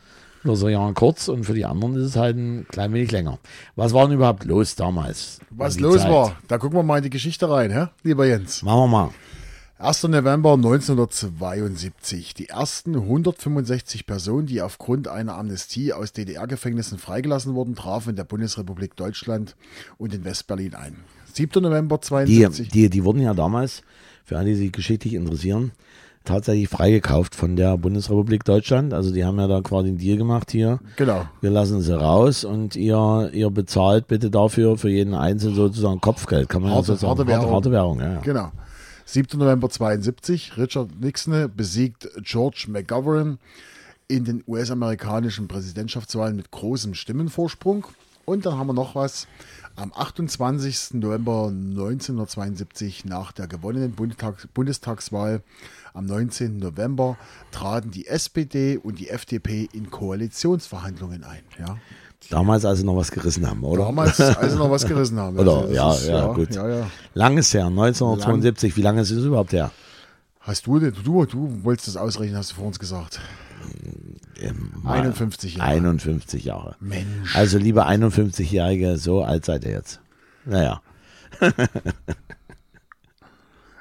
nur 0.44 0.56
so 0.56 0.66
ein 0.66 0.73
Jahr 0.73 0.92
kurz 0.94 1.28
und 1.28 1.44
für 1.44 1.54
die 1.54 1.64
anderen 1.64 1.96
ist 1.96 2.04
es 2.04 2.16
halt 2.16 2.37
ein 2.37 2.66
klein 2.68 2.92
wenig 2.92 3.11
länger. 3.11 3.38
Was 3.75 3.92
war 3.92 4.06
denn 4.06 4.16
überhaupt 4.16 4.44
los 4.44 4.76
damals? 4.76 5.40
Was 5.50 5.80
los 5.80 6.02
Zeit? 6.02 6.11
war, 6.11 6.37
da 6.46 6.58
gucken 6.58 6.78
wir 6.78 6.82
mal 6.82 6.99
in 6.99 7.04
die 7.04 7.11
Geschichte 7.11 7.50
rein, 7.50 7.70
hä? 7.70 7.87
lieber 8.02 8.26
Jens. 8.26 8.62
Machen 8.62 8.80
wir 8.80 8.87
mal. 8.88 9.11
1. 9.78 10.04
November 10.04 10.54
1972. 10.54 12.32
Die 12.32 12.49
ersten 12.49 12.94
165 12.94 14.06
Personen, 14.06 14.46
die 14.46 14.62
aufgrund 14.62 15.06
einer 15.08 15.37
Amnestie 15.37 15.92
aus 15.92 16.12
DDR-Gefängnissen 16.12 16.99
freigelassen 16.99 17.54
wurden, 17.54 17.75
trafen 17.75 18.11
in 18.11 18.16
der 18.16 18.25
Bundesrepublik 18.25 18.96
Deutschland 18.96 19.54
und 19.99 20.14
in 20.14 20.25
Westberlin 20.25 20.75
ein. 20.75 20.96
7. 21.37 21.62
November 21.62 21.99
Die, 21.99 22.07
72. 22.07 22.69
die, 22.71 22.88
die 22.88 23.05
wurden 23.05 23.21
ja 23.21 23.35
damals, 23.35 23.83
für 24.25 24.38
alle, 24.38 24.47
die 24.47 24.55
sich 24.55 24.73
geschichtlich 24.73 25.12
interessieren, 25.12 25.73
tatsächlich 26.25 26.69
freigekauft 26.69 27.35
von 27.35 27.57
der 27.57 27.76
Bundesrepublik 27.76 28.43
Deutschland. 28.45 28.95
Also 28.95 29.12
die 29.12 29.23
haben 29.25 29.38
ja 29.38 29.47
da 29.47 29.61
quasi 29.61 29.88
einen 29.88 29.99
Deal 29.99 30.16
gemacht 30.16 30.50
hier. 30.50 30.81
Genau. 30.97 31.26
Wir 31.43 31.50
lassen 31.50 31.83
sie 31.83 31.95
raus 31.95 32.45
und 32.45 32.75
ihr, 32.75 33.31
ihr 33.35 33.50
bezahlt 33.50 34.09
bitte 34.09 34.31
dafür 34.31 34.78
für 34.78 34.88
jeden 34.88 35.12
Einzelnen 35.12 35.55
sozusagen 35.55 36.00
Kopfgeld. 36.00 36.49
Kann 36.49 36.62
man 36.62 36.73
Harte- 36.73 36.95
ja 36.95 37.07
harte 37.09 37.26
Währung. 37.26 37.43
Harte, 37.43 37.52
harte 37.55 37.71
Währung, 37.71 38.00
ja. 38.00 38.14
ja. 38.14 38.21
Genau. 38.21 38.50
7. 39.05 39.38
November 39.38 39.69
72. 39.69 40.57
Richard 40.57 40.88
Nixon 41.00 41.52
besiegt 41.55 42.09
George 42.23 42.64
McGovern 42.69 43.38
in 44.09 44.25
den 44.25 44.43
US-amerikanischen 44.49 45.49
Präsidentschaftswahlen 45.49 46.35
mit 46.35 46.50
großem 46.50 46.95
Stimmenvorsprung. 46.95 47.87
Und 48.26 48.45
dann 48.45 48.59
haben 48.59 48.66
wir 48.66 48.75
noch 48.75 48.95
was. 48.95 49.26
Am 49.76 49.92
28. 49.95 50.95
November 50.95 51.49
1972 51.49 53.04
nach 53.04 53.33
der 53.33 53.47
gewonnenen 53.47 53.92
Bundestag 53.92 54.49
Bundestagswahl 54.54 55.42
am 55.92 56.06
19. 56.06 56.59
November 56.59 57.16
traten 57.52 57.90
die 57.90 58.06
SPD 58.06 58.78
und 58.78 58.99
die 58.99 59.09
FDP 59.11 59.68
in 59.73 59.90
Koalitionsverhandlungen 59.90 61.25
ein. 61.25 61.40
Ja. 61.59 61.76
Damals, 62.30 62.64
als 62.64 62.78
sie 62.80 62.85
noch 62.87 62.97
was 62.97 63.11
gerissen 63.11 63.47
haben, 63.49 63.62
oder? 63.64 63.85
Damals, 63.85 64.18
als 64.21 64.52
sie 64.52 64.59
noch 64.59 64.71
was 64.71 64.87
gerissen 64.87 65.18
haben. 65.21 65.38
Oder, 65.38 65.59
Also 65.59 65.73
ja, 65.75 65.92
ist- 65.92 66.06
ja, 66.09 66.33
gut. 66.33 66.54
Ja, 66.54 66.68
ja. 66.68 66.90
Lang 67.14 67.37
ist 67.38 67.52
her, 67.54 67.66
1972. 67.66 68.76
Wie 68.76 68.83
lange 68.83 69.02
ist 69.02 69.11
es 69.11 69.25
überhaupt 69.25 69.52
her? 69.52 69.71
Hast 70.40 70.66
du, 70.66 70.78
du, 70.80 70.90
du 71.26 71.64
wolltest 71.64 71.88
das 71.88 71.97
ausrechnen, 71.97 72.37
hast 72.38 72.52
du 72.52 72.54
vor 72.56 72.64
uns 72.66 72.78
gesagt. 72.78 73.21
Ähm, 74.40 74.83
51 74.85 75.57
Jahre. 75.57 75.69
51 75.71 76.45
Jahre. 76.45 76.76
Mensch. 76.81 77.35
Also, 77.37 77.59
liebe 77.59 77.87
51-Jährige, 77.87 78.99
so 78.99 79.23
alt 79.23 79.45
seid 79.45 79.64
ihr 79.64 79.73
jetzt. 79.73 80.00
Naja. 80.45 80.83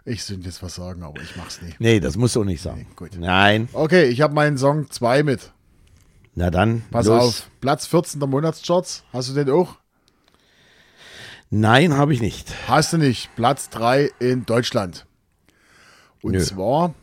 Ich 0.08 0.24
sollte 0.24 0.44
jetzt 0.44 0.62
was 0.62 0.76
sagen, 0.76 1.02
aber 1.02 1.20
ich 1.20 1.36
mach's 1.36 1.64
nicht. 1.64 1.80
Nee, 1.80 2.00
das 2.00 2.16
musst 2.16 2.36
du 2.36 2.42
auch 2.42 2.46
nicht 2.46 2.62
sagen. 2.62 2.86
Nee, 2.90 2.96
gut. 2.96 3.18
Nein. 3.18 3.68
Okay, 3.74 4.04
ich 4.06 4.22
habe 4.22 4.36
meinen 4.36 4.56
Song 4.60 4.90
2 4.92 5.24
mit. 5.24 5.52
Na 6.36 6.52
dann, 6.52 6.84
Pass 6.92 7.08
los. 7.08 7.24
auf. 7.24 7.50
Platz 7.60 7.88
14 7.88 8.20
der 8.20 8.30
Monatscharts. 8.30 9.04
Hast 9.12 9.30
du 9.30 9.34
den 9.34 9.50
auch? 9.50 9.78
Nein, 11.50 11.98
habe 11.98 12.14
ich 12.14 12.22
nicht. 12.22 12.54
Hast 12.68 12.94
du 12.94 12.98
nicht. 12.98 13.36
Platz 13.36 13.70
3 13.72 14.12
in 14.20 14.46
Deutschland. 14.46 15.08
Und 16.22 16.34
Nö. 16.34 16.40
zwar 16.44 16.94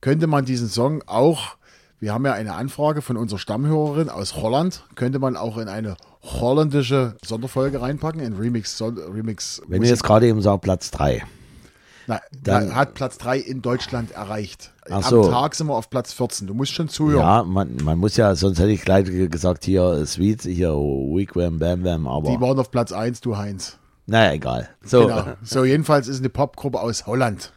könnte 0.00 0.26
man 0.26 0.44
diesen 0.44 0.68
Song 0.68 1.02
auch, 1.06 1.57
wir 2.00 2.12
haben 2.14 2.24
ja 2.24 2.32
eine 2.32 2.54
Anfrage 2.54 3.02
von 3.02 3.16
unserer 3.16 3.38
Stammhörerin 3.38 4.08
aus 4.08 4.36
Holland, 4.36 4.84
könnte 4.94 5.18
man 5.18 5.36
auch 5.36 5.58
in 5.58 5.68
eine 5.68 5.96
holländische 6.22 7.16
Sonderfolge 7.24 7.80
reinpacken, 7.80 8.20
in 8.20 8.34
Remix. 8.34 8.76
Son 8.78 8.96
Remix 8.98 9.60
Wenn 9.68 9.82
ihr 9.82 9.88
jetzt 9.88 10.04
gerade 10.04 10.26
eben 10.26 10.40
sagt, 10.42 10.62
Platz 10.62 10.90
3. 10.90 11.22
Na, 12.06 12.20
Dann- 12.42 12.74
hat 12.74 12.94
Platz 12.94 13.18
3 13.18 13.38
in 13.38 13.60
Deutschland 13.60 14.12
erreicht. 14.12 14.72
Ach 14.88 14.96
Am 14.96 15.02
so. 15.02 15.28
Tag 15.30 15.54
sind 15.54 15.66
wir 15.66 15.74
auf 15.74 15.90
Platz 15.90 16.12
14. 16.14 16.46
Du 16.46 16.54
musst 16.54 16.72
schon 16.72 16.88
zuhören. 16.88 17.20
Ja, 17.20 17.42
man, 17.42 17.76
man 17.84 17.98
muss 17.98 18.16
ja, 18.16 18.34
sonst 18.34 18.58
hätte 18.58 18.70
ich 18.70 18.80
gleich 18.82 19.04
gesagt, 19.30 19.64
hier 19.64 20.06
Sweet, 20.06 20.42
hier 20.42 20.70
Weak 20.70 21.36
Wham 21.36 21.58
Bam 21.58 21.82
Bam, 21.82 22.06
aber 22.08 22.30
Die 22.30 22.40
waren 22.40 22.58
auf 22.58 22.70
Platz 22.70 22.92
1, 22.92 23.20
du 23.20 23.36
Heinz. 23.36 23.76
naja, 24.06 24.32
egal. 24.32 24.70
So, 24.82 25.02
Genau. 25.02 25.24
So, 25.42 25.64
jedenfalls 25.64 26.08
ist 26.08 26.20
eine 26.20 26.30
Popgruppe 26.30 26.80
aus 26.80 27.06
Holland. 27.06 27.52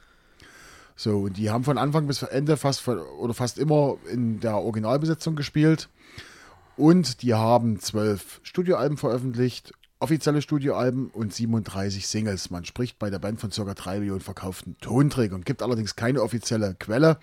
So, 1.02 1.22
und 1.22 1.38
die 1.38 1.50
haben 1.50 1.64
von 1.64 1.80
Anfang 1.80 2.06
bis 2.06 2.22
Ende 2.22 2.58
fast 2.58 2.88
oder 2.88 3.34
fast 3.34 3.58
immer 3.58 3.98
in 4.14 4.40
der 4.40 4.58
Originalbesetzung 4.58 5.36
gespielt. 5.36 5.90
Und 6.78 7.24
die 7.24 7.34
haben 7.34 7.80
zwölf 7.80 8.40
Studioalben 8.44 8.98
veröffentlicht, 8.98 9.74
offizielle 9.98 10.44
Studioalben 10.44 11.10
und 11.10 11.34
37 11.34 12.08
Singles. 12.08 12.52
Man 12.52 12.66
spricht 12.66 13.00
bei 13.00 13.10
der 13.10 13.18
Band 13.18 13.40
von 13.40 13.50
ca. 13.50 13.74
3 13.74 14.00
Millionen 14.00 14.22
verkauften 14.22 14.76
Tonträgern. 14.80 15.42
Gibt 15.42 15.64
allerdings 15.64 15.96
keine 15.96 16.22
offizielle 16.22 16.76
Quelle. 16.78 17.18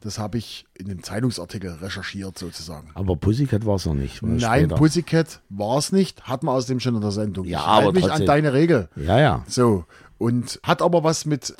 Das 0.00 0.20
habe 0.20 0.38
ich 0.38 0.66
in 0.74 0.86
dem 0.86 1.02
Zeitungsartikel 1.02 1.72
recherchiert 1.72 2.38
sozusagen. 2.38 2.90
aber 2.94 3.16
Pussycat 3.16 3.66
war 3.66 3.76
es 3.76 3.86
noch 3.86 3.94
nicht. 3.94 4.22
Nein, 4.22 4.40
später. 4.40 4.76
Pussycat 4.76 5.40
war 5.48 5.78
es 5.78 5.90
nicht. 5.90 6.22
Hat 6.22 6.44
man 6.44 6.54
außerdem 6.54 6.78
schon 6.78 6.94
in 6.94 7.00
der 7.00 7.10
Sendung. 7.10 7.46
Ja, 7.46 7.58
ich 7.58 7.64
aber 7.64 7.84
halte 7.86 7.94
mich 7.94 8.04
an 8.04 8.10
trotzdem. 8.10 8.26
deine 8.26 8.52
Regel. 8.52 8.88
Ja, 8.94 9.18
ja. 9.18 9.44
So, 9.48 9.86
und 10.18 10.60
hat 10.62 10.82
aber 10.82 11.04
was 11.04 11.24
mit, 11.26 11.54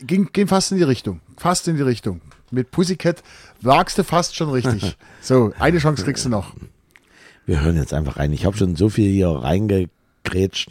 ging, 0.00 0.28
ging 0.32 0.46
fast 0.46 0.72
in 0.72 0.78
die 0.78 0.84
Richtung, 0.84 1.20
fast 1.36 1.68
in 1.68 1.76
die 1.76 1.82
Richtung. 1.82 2.20
Mit 2.50 2.70
Pussycat 2.70 3.22
wagst 3.60 3.98
du 3.98 4.04
fast 4.04 4.36
schon 4.36 4.50
richtig. 4.50 4.96
So, 5.20 5.52
eine 5.58 5.78
Chance 5.78 6.04
kriegst 6.04 6.24
du 6.24 6.28
noch. 6.28 6.52
Wir 7.46 7.60
hören 7.62 7.76
jetzt 7.76 7.92
einfach 7.92 8.16
rein. 8.16 8.32
Ich 8.32 8.44
habe 8.46 8.56
schon 8.56 8.76
so 8.76 8.88
viel 8.88 9.10
hier 9.10 9.28
reingegrätscht. 9.28 10.70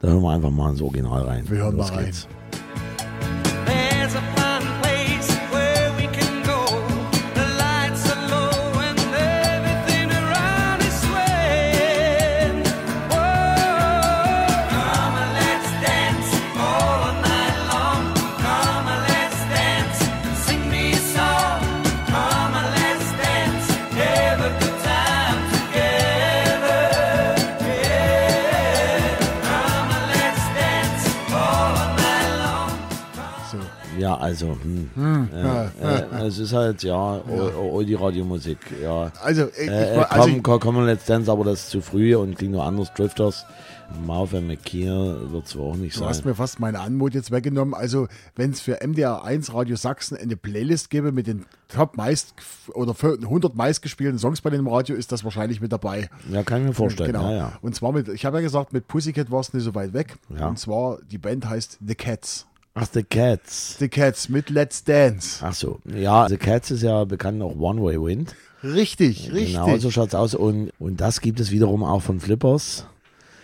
Da 0.00 0.08
hören 0.08 0.22
wir 0.22 0.30
einfach 0.30 0.50
mal 0.50 0.70
ins 0.70 0.80
Original 0.80 1.22
rein. 1.22 1.44
Wir 1.50 1.58
hören 1.58 1.76
Los 1.76 1.90
mal 1.90 1.96
rein. 1.96 2.04
geht's. 2.06 2.26
Also, 34.22 34.56
hm, 34.62 34.90
äh, 35.34 35.66
äh, 36.22 36.26
es 36.26 36.38
ist 36.38 36.52
halt, 36.52 36.82
ja, 36.82 36.94
o- 36.96 37.76
o- 37.76 37.82
die 37.82 37.94
Radiomusik, 37.94 38.58
ja. 38.82 39.10
also, 39.22 39.48
ich, 39.48 39.68
Äh, 39.68 39.92
ich, 39.92 39.98
äh, 39.98 40.04
also 40.08 40.28
komm, 40.28 40.42
komm, 40.42 40.60
komm, 40.60 40.84
Let's 40.86 41.06
Dance, 41.06 41.30
aber 41.30 41.44
das 41.44 41.64
ist 41.64 41.70
zu 41.70 41.80
früh 41.80 42.14
und 42.16 42.36
klingt 42.38 42.52
nur 42.52 42.64
anders. 42.64 42.92
Drifters, 42.94 43.44
Marvin 44.06 44.46
McKeer 44.46 45.30
wird 45.32 45.46
es 45.46 45.54
wohl 45.56 45.72
auch 45.72 45.76
nicht 45.76 45.96
du 45.96 46.00
sein. 46.00 46.08
hast 46.08 46.24
mir 46.24 46.34
fast 46.34 46.60
meine 46.60 46.80
Anmut 46.80 47.12
jetzt 47.14 47.30
weggenommen. 47.30 47.74
Also, 47.74 48.06
wenn 48.36 48.50
es 48.52 48.60
für 48.62 48.78
MDR 48.80 49.22
1 49.24 49.52
Radio 49.52 49.76
Sachsen 49.76 50.16
eine 50.16 50.34
Playlist 50.36 50.88
gäbe 50.88 51.12
mit 51.12 51.26
den 51.26 51.44
Top 51.68 51.96
meist 51.98 52.34
oder 52.72 52.94
100 53.02 53.54
meistgespielten 53.54 54.18
Songs 54.18 54.40
bei 54.40 54.48
dem 54.50 54.66
Radio, 54.66 54.96
ist 54.96 55.12
das 55.12 55.24
wahrscheinlich 55.24 55.60
mit 55.60 55.72
dabei. 55.72 56.08
Ja, 56.30 56.42
kann 56.42 56.62
ich 56.62 56.68
mir 56.68 56.74
vorstellen, 56.74 57.12
Genau. 57.12 57.30
ja, 57.30 57.36
ja. 57.36 57.52
Und 57.60 57.74
zwar 57.74 57.92
mit, 57.92 58.08
ich 58.08 58.24
habe 58.24 58.38
ja 58.38 58.42
gesagt, 58.42 58.72
mit 58.72 58.88
Pussycat 58.88 59.30
war 59.30 59.40
es 59.40 59.52
nicht 59.52 59.64
so 59.64 59.74
weit 59.74 59.92
weg. 59.92 60.16
Ja. 60.38 60.48
Und 60.48 60.58
zwar, 60.58 60.98
die 61.10 61.18
Band 61.18 61.46
heißt 61.48 61.78
The 61.86 61.94
Cats. 61.94 62.46
Ach, 62.74 62.86
The 62.92 63.02
Cats. 63.02 63.76
The 63.78 63.88
Cats 63.88 64.28
mit 64.28 64.48
Let's 64.48 64.82
Dance. 64.82 65.44
Ach 65.44 65.54
so. 65.54 65.80
Ja, 65.84 66.28
The 66.28 66.38
Cats 66.38 66.70
ist 66.70 66.82
ja 66.82 67.04
bekannt 67.04 67.42
auch 67.42 67.54
One 67.54 67.82
Way 67.82 68.00
Wind. 68.00 68.34
Richtig, 68.62 69.30
richtig. 69.32 69.54
Genau, 69.54 69.76
so 69.76 69.90
schaut's 69.90 70.14
aus. 70.14 70.34
Und, 70.34 70.70
und 70.78 71.00
das 71.00 71.20
gibt 71.20 71.40
es 71.40 71.50
wiederum 71.50 71.82
auch 71.84 72.00
von 72.00 72.20
Flippers. 72.20 72.86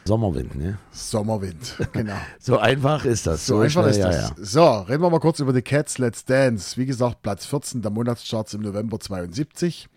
Sommerwind, 0.07 0.55
ne? 0.55 0.79
Sommerwind, 0.91 1.77
genau. 1.93 2.17
So 2.39 2.57
einfach 2.57 3.05
ist 3.05 3.27
das. 3.27 3.45
So, 3.45 3.59
einfach 3.59 3.83
schnell, 3.83 3.91
ist 3.91 4.01
das. 4.01 4.31
Ja. 4.31 4.35
So, 4.39 4.67
reden 4.89 5.03
wir 5.03 5.11
mal 5.11 5.21
kurz 5.21 5.41
über 5.41 5.53
die 5.53 5.61
Cats 5.61 5.99
Let's 5.99 6.25
Dance. 6.25 6.79
Wie 6.79 6.87
gesagt, 6.87 7.21
Platz 7.21 7.45
14 7.45 7.83
der 7.83 7.91
Monatscharts 7.91 8.55
im 8.55 8.63
November 8.63 8.99
72. 8.99 9.89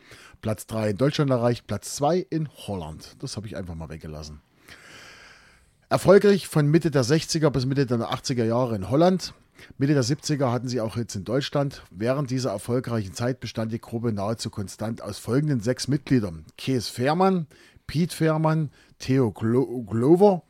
Platz 0.41 0.65
3 0.65 0.89
in 0.89 0.97
Deutschland 0.97 1.31
erreicht, 1.31 1.65
Platz 1.67 1.95
2 1.95 2.25
in 2.29 2.49
Holland. 2.67 3.15
Das 3.19 3.37
habe 3.37 3.47
ich 3.47 3.55
einfach 3.55 3.75
mal 3.75 3.87
weggelassen. 3.89 4.41
Erfolgreich 5.91 6.47
von 6.47 6.67
Mitte 6.67 6.89
der 6.89 7.03
60er 7.03 7.49
bis 7.49 7.65
Mitte 7.65 7.85
der 7.85 7.97
80er 7.97 8.45
Jahre 8.45 8.77
in 8.77 8.89
Holland. 8.89 9.33
Mitte 9.77 9.93
der 9.93 10.05
70er 10.05 10.49
hatten 10.49 10.69
sie 10.69 10.79
auch 10.79 10.95
jetzt 10.95 11.15
in 11.15 11.25
Deutschland. 11.25 11.83
Während 11.91 12.31
dieser 12.31 12.51
erfolgreichen 12.51 13.13
Zeit 13.13 13.41
bestand 13.41 13.73
die 13.73 13.81
Gruppe 13.81 14.13
nahezu 14.13 14.49
konstant 14.49 15.01
aus 15.01 15.17
folgenden 15.17 15.59
sechs 15.59 15.89
Mitgliedern. 15.89 16.45
Kees 16.57 16.87
Fährmann, 16.87 17.45
Piet 17.87 18.13
Fährmann, 18.13 18.71
Theo 18.99 19.33
Glo 19.33 19.83
Glover, 19.83 20.43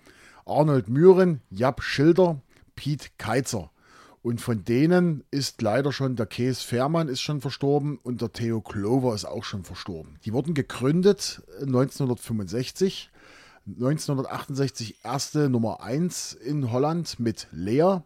Arnold 0.46 0.90
Mühren, 0.90 1.42
Jap 1.50 1.82
Schilder, 1.82 2.40
Piet 2.76 3.18
Keizer. 3.18 3.72
Und 4.22 4.42
von 4.42 4.64
denen 4.64 5.24
ist 5.32 5.64
leider 5.64 5.92
schon 5.92 6.18
der 6.18 6.28
Kees 6.28 6.62
Fährmann 6.62 7.08
ist 7.08 7.22
schon 7.22 7.42
verstorben 7.42 7.98
und 8.04 8.22
der 8.22 8.32
Theo 8.32 8.62
Glover 8.62 9.16
ist 9.16 9.26
auch 9.26 9.44
schon 9.44 9.64
verstorben. 9.64 10.20
Die 10.24 10.34
wurden 10.34 10.54
gegründet 10.54 11.42
1965. 11.62 13.11
1968 13.68 15.04
erste 15.04 15.50
Nummer 15.50 15.82
1 15.82 16.34
in 16.34 16.72
Holland 16.72 17.20
mit 17.20 17.48
Lea. 17.52 18.00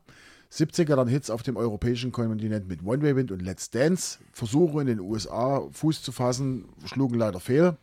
70er 0.51 0.95
dann 0.95 1.07
Hits 1.07 1.29
auf 1.29 1.43
dem 1.43 1.57
europäischen 1.57 2.11
Kontinent 2.11 2.67
mit 2.67 2.83
One 2.85 3.01
Way 3.01 3.15
Wind 3.15 3.31
und 3.31 3.41
Let's 3.41 3.69
Dance. 3.69 4.19
Versuche 4.31 4.81
in 4.81 4.87
den 4.87 4.99
USA 4.99 5.67
Fuß 5.71 6.01
zu 6.01 6.11
fassen, 6.11 6.65
schlugen 6.85 7.17
leider 7.17 7.39
fehl. 7.39 7.77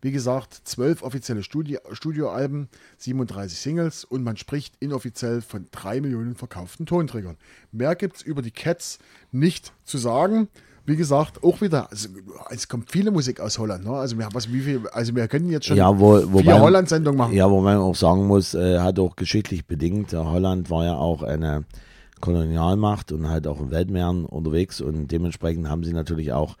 Wie 0.00 0.12
gesagt, 0.12 0.54
zwölf 0.64 1.02
offizielle 1.02 1.42
Studi 1.42 1.78
Studioalben, 1.92 2.68
37 2.98 3.58
Singles 3.58 4.04
und 4.04 4.22
man 4.22 4.36
spricht 4.36 4.76
inoffiziell 4.80 5.42
von 5.42 5.66
drei 5.70 6.00
Millionen 6.00 6.34
verkauften 6.34 6.86
Tonträgern. 6.86 7.36
Mehr 7.72 7.96
gibt 7.96 8.16
es 8.16 8.22
über 8.22 8.42
die 8.42 8.52
Cats 8.52 8.98
nicht 9.32 9.72
zu 9.84 9.98
sagen. 9.98 10.48
Wie 10.88 10.96
gesagt, 10.96 11.44
auch 11.44 11.60
wieder, 11.60 11.90
also, 11.90 12.08
es 12.48 12.66
kommt 12.66 12.90
viele 12.90 13.10
Musik 13.10 13.40
aus 13.40 13.58
Holland. 13.58 13.84
Ne? 13.84 13.90
Also, 13.90 14.16
wir, 14.16 14.24
haben 14.24 14.34
was, 14.34 14.50
wie 14.50 14.60
viel, 14.60 14.88
also 14.88 15.14
wir 15.14 15.28
können 15.28 15.50
jetzt 15.50 15.66
schon 15.66 15.76
Ja, 15.76 15.98
wo, 15.98 16.14
wobei, 16.32 16.44
vier 16.44 16.60
Holland-Sendungen 16.60 17.18
machen. 17.18 17.34
Ja, 17.34 17.50
wo 17.50 17.60
man 17.60 17.76
auch 17.76 17.94
sagen 17.94 18.26
muss, 18.26 18.54
äh, 18.54 18.78
hat 18.78 18.98
auch 18.98 19.14
geschichtlich 19.14 19.66
bedingt. 19.66 20.12
Ja, 20.12 20.24
Holland 20.24 20.70
war 20.70 20.86
ja 20.86 20.94
auch 20.94 21.22
eine 21.22 21.64
Kolonialmacht 22.22 23.12
und 23.12 23.28
halt 23.28 23.46
auch 23.46 23.60
in 23.60 23.70
Weltmeeren 23.70 24.24
unterwegs 24.24 24.80
und 24.80 25.08
dementsprechend 25.08 25.68
haben 25.68 25.84
sie 25.84 25.92
natürlich 25.92 26.32
auch 26.32 26.56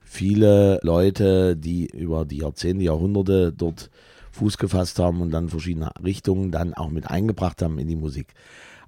viele 0.00 0.80
Leute, 0.82 1.56
die 1.56 1.86
über 1.86 2.24
die 2.24 2.38
Jahrzehnte, 2.38 2.82
Jahrhunderte 2.82 3.52
dort 3.52 3.90
Fuß 4.32 4.58
gefasst 4.58 4.98
haben 4.98 5.20
und 5.20 5.30
dann 5.30 5.50
verschiedene 5.50 5.92
Richtungen 6.02 6.50
dann 6.50 6.74
auch 6.74 6.88
mit 6.88 7.08
eingebracht 7.08 7.62
haben 7.62 7.78
in 7.78 7.86
die 7.86 7.94
Musik. 7.94 8.34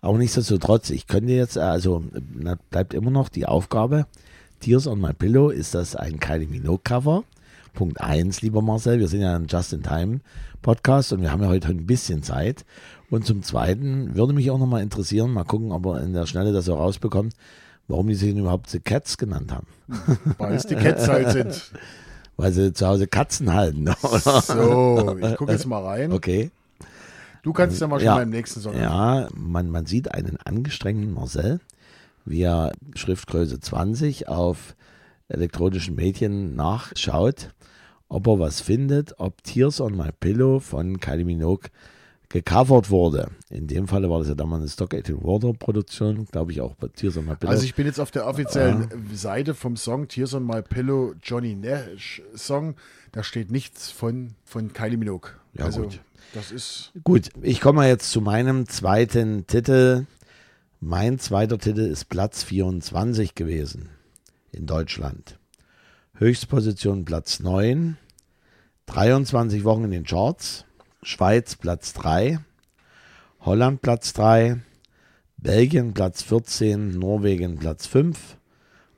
Aber 0.01 0.19
nichtsdestotrotz, 0.19 0.91
ich 0.91 1.07
könnte 1.07 1.33
jetzt, 1.33 1.57
also 1.57 2.03
na, 2.35 2.57
bleibt 2.71 2.93
immer 2.93 3.13
noch 3.13 3.29
die 3.29 3.47
Aufgabe, 3.47 4.07
Tears 4.65 4.87
on 4.87 4.99
My 4.99 5.13
Pillow, 5.13 5.51
ist 5.51 5.75
das 5.75 5.95
ein 5.95 6.19
Kylie 6.19 6.47
Minogue 6.49 6.81
Cover? 6.83 7.25
Punkt 7.75 8.01
eins, 8.01 8.41
lieber 8.41 8.63
Marcel, 8.63 8.99
wir 8.99 9.09
sind 9.09 9.21
ja 9.21 9.37
ein 9.37 9.47
Just-in-Time-Podcast 9.47 11.13
und 11.13 11.21
wir 11.21 11.31
haben 11.31 11.43
ja 11.43 11.49
heute 11.49 11.69
ein 11.69 11.85
bisschen 11.85 12.23
Zeit. 12.23 12.65
Und 13.11 13.27
zum 13.27 13.43
Zweiten 13.43 14.15
würde 14.15 14.33
mich 14.33 14.51
auch 14.51 14.57
nochmal 14.59 14.81
interessieren, 14.81 15.33
mal 15.33 15.45
gucken, 15.45 15.71
ob 15.71 15.85
wir 15.85 16.01
in 16.01 16.15
der 16.15 16.25
Schnelle 16.25 16.55
das 16.55 16.65
so 16.65 16.77
rausbekommt, 16.77 17.35
warum 17.89 18.07
die 18.07 18.15
sich 18.15 18.35
überhaupt 18.35 18.71
The 18.71 18.81
Cats 18.81 19.19
genannt 19.19 19.53
haben. 19.53 19.67
Weil 20.39 20.55
es 20.55 20.65
die 20.65 20.77
Cats 20.77 21.09
halt 21.09 21.31
sind. 21.33 21.71
Weil 22.39 22.51
sie 22.53 22.73
zu 22.73 22.87
Hause 22.87 23.07
Katzen 23.07 23.53
halten, 23.53 23.83
oder? 24.03 24.41
So, 24.41 25.19
ich 25.21 25.37
gucke 25.37 25.53
jetzt 25.53 25.67
mal 25.67 25.85
rein. 25.85 26.11
Okay. 26.11 26.51
Du 27.43 27.53
kannst 27.53 27.79
ja 27.83 27.87
mal 27.87 27.99
schon 28.01 28.07
Ja. 28.07 28.15
mal 28.15 28.23
im 28.23 28.31
nächsten 28.31 28.61
Song. 28.61 28.75
Ja, 28.75 29.29
man, 29.35 29.69
man 29.69 29.85
sieht 29.85 30.11
einen 30.11 30.39
angestrengten 30.43 31.13
Marcel, 31.13 31.61
wie 32.25 32.43
er 32.43 32.73
Schriftgröße 32.95 33.61
20 33.61 34.29
auf 34.29 34.77
elektronischen 35.29 35.95
Medien 35.95 36.55
nachschaut, 36.55 37.51
ob 38.09 38.27
er 38.27 38.39
was 38.39 38.61
findet, 38.61 39.19
ob 39.19 39.43
Tears 39.43 39.81
on 39.81 39.97
My 39.97 40.11
Pillow 40.19 40.61
von 40.61 41.01
Kylie 41.01 41.25
Minogue 41.25 41.71
gecovert 42.29 42.91
wurde. 42.91 43.31
In 43.49 43.67
dem 43.67 43.87
Falle 43.87 44.11
war 44.11 44.19
das 44.19 44.29
ja 44.29 44.35
damals 44.35 44.63
eine 44.63 44.69
Stock 44.69 44.95
18 44.95 45.23
Water 45.23 45.53
Produktion, 45.53 46.27
glaube 46.27 46.53
ich 46.53 46.61
auch 46.61 46.75
bei 46.75 46.89
Tears 46.89 47.17
on 47.17 47.27
My 47.27 47.37
Pillow. 47.37 47.51
Also 47.51 47.65
ich 47.65 47.75
bin 47.75 47.87
jetzt 47.87 48.01
auf 48.01 48.11
der 48.11 48.27
offiziellen 48.27 48.89
Seite 49.15 49.55
vom 49.55 49.77
Song 49.77 50.09
Tears 50.09 50.35
on 50.35 50.45
My 50.45 50.61
Pillow 50.63 51.15
Johnny 51.23 51.55
Nash 51.55 52.23
Song. 52.35 52.75
Da 53.13 53.23
steht 53.23 53.51
nichts 53.51 53.91
von, 53.91 54.35
von 54.45 54.73
Kylie 54.73 54.97
Minogue. 54.97 55.31
Ja, 55.53 55.67
also 55.67 55.83
gut. 55.83 56.01
das 56.35 56.51
ist 56.51 56.93
Gut, 57.05 57.29
ich 57.41 57.61
komme 57.61 57.87
jetzt 57.87 58.11
zu 58.11 58.21
meinem 58.21 58.69
zweiten 58.69 59.47
Titel. 59.47 60.07
Mein 60.87 61.19
zweiter 61.19 61.57
Titel 61.57 61.81
ist 61.81 62.11
Platz 62.11 62.43
24 62.43 63.35
gewesen 63.35 63.89
in 64.53 64.67
Deutschland. 64.67 65.39
Höchstposition 66.13 67.07
Platz 67.07 67.41
9, 67.41 67.97
23 68.85 69.65
Wochen 69.65 69.85
in 69.85 69.93
den 69.93 70.05
Charts, 70.05 70.67
Schweiz 71.03 71.57
Platz 71.57 71.95
3, 71.95 72.39
Holland 73.41 73.81
Platz 73.81 74.13
3, 74.13 74.61
Belgien 75.39 75.95
Platz 75.95 76.23
14, 76.23 76.91
Norwegen 76.99 77.57
Platz 77.57 77.87
5 77.87 78.37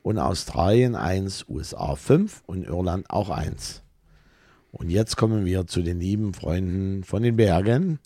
und 0.03 0.19
Australien 0.19 0.97
1, 0.97 1.49
USA 1.49 1.95
5 1.95 2.43
und 2.47 2.65
Irland 2.65 3.09
auch 3.11 3.31
1. 3.31 3.83
Und 4.73 4.91
jetzt 4.91 5.17
kommen 5.17 5.45
wir 5.45 5.69
zu 5.69 5.83
den 5.83 6.01
lieben 6.01 6.35
Freunden 6.35 7.05
von 7.05 7.23
den 7.23 7.37
Bergen. 7.37 8.01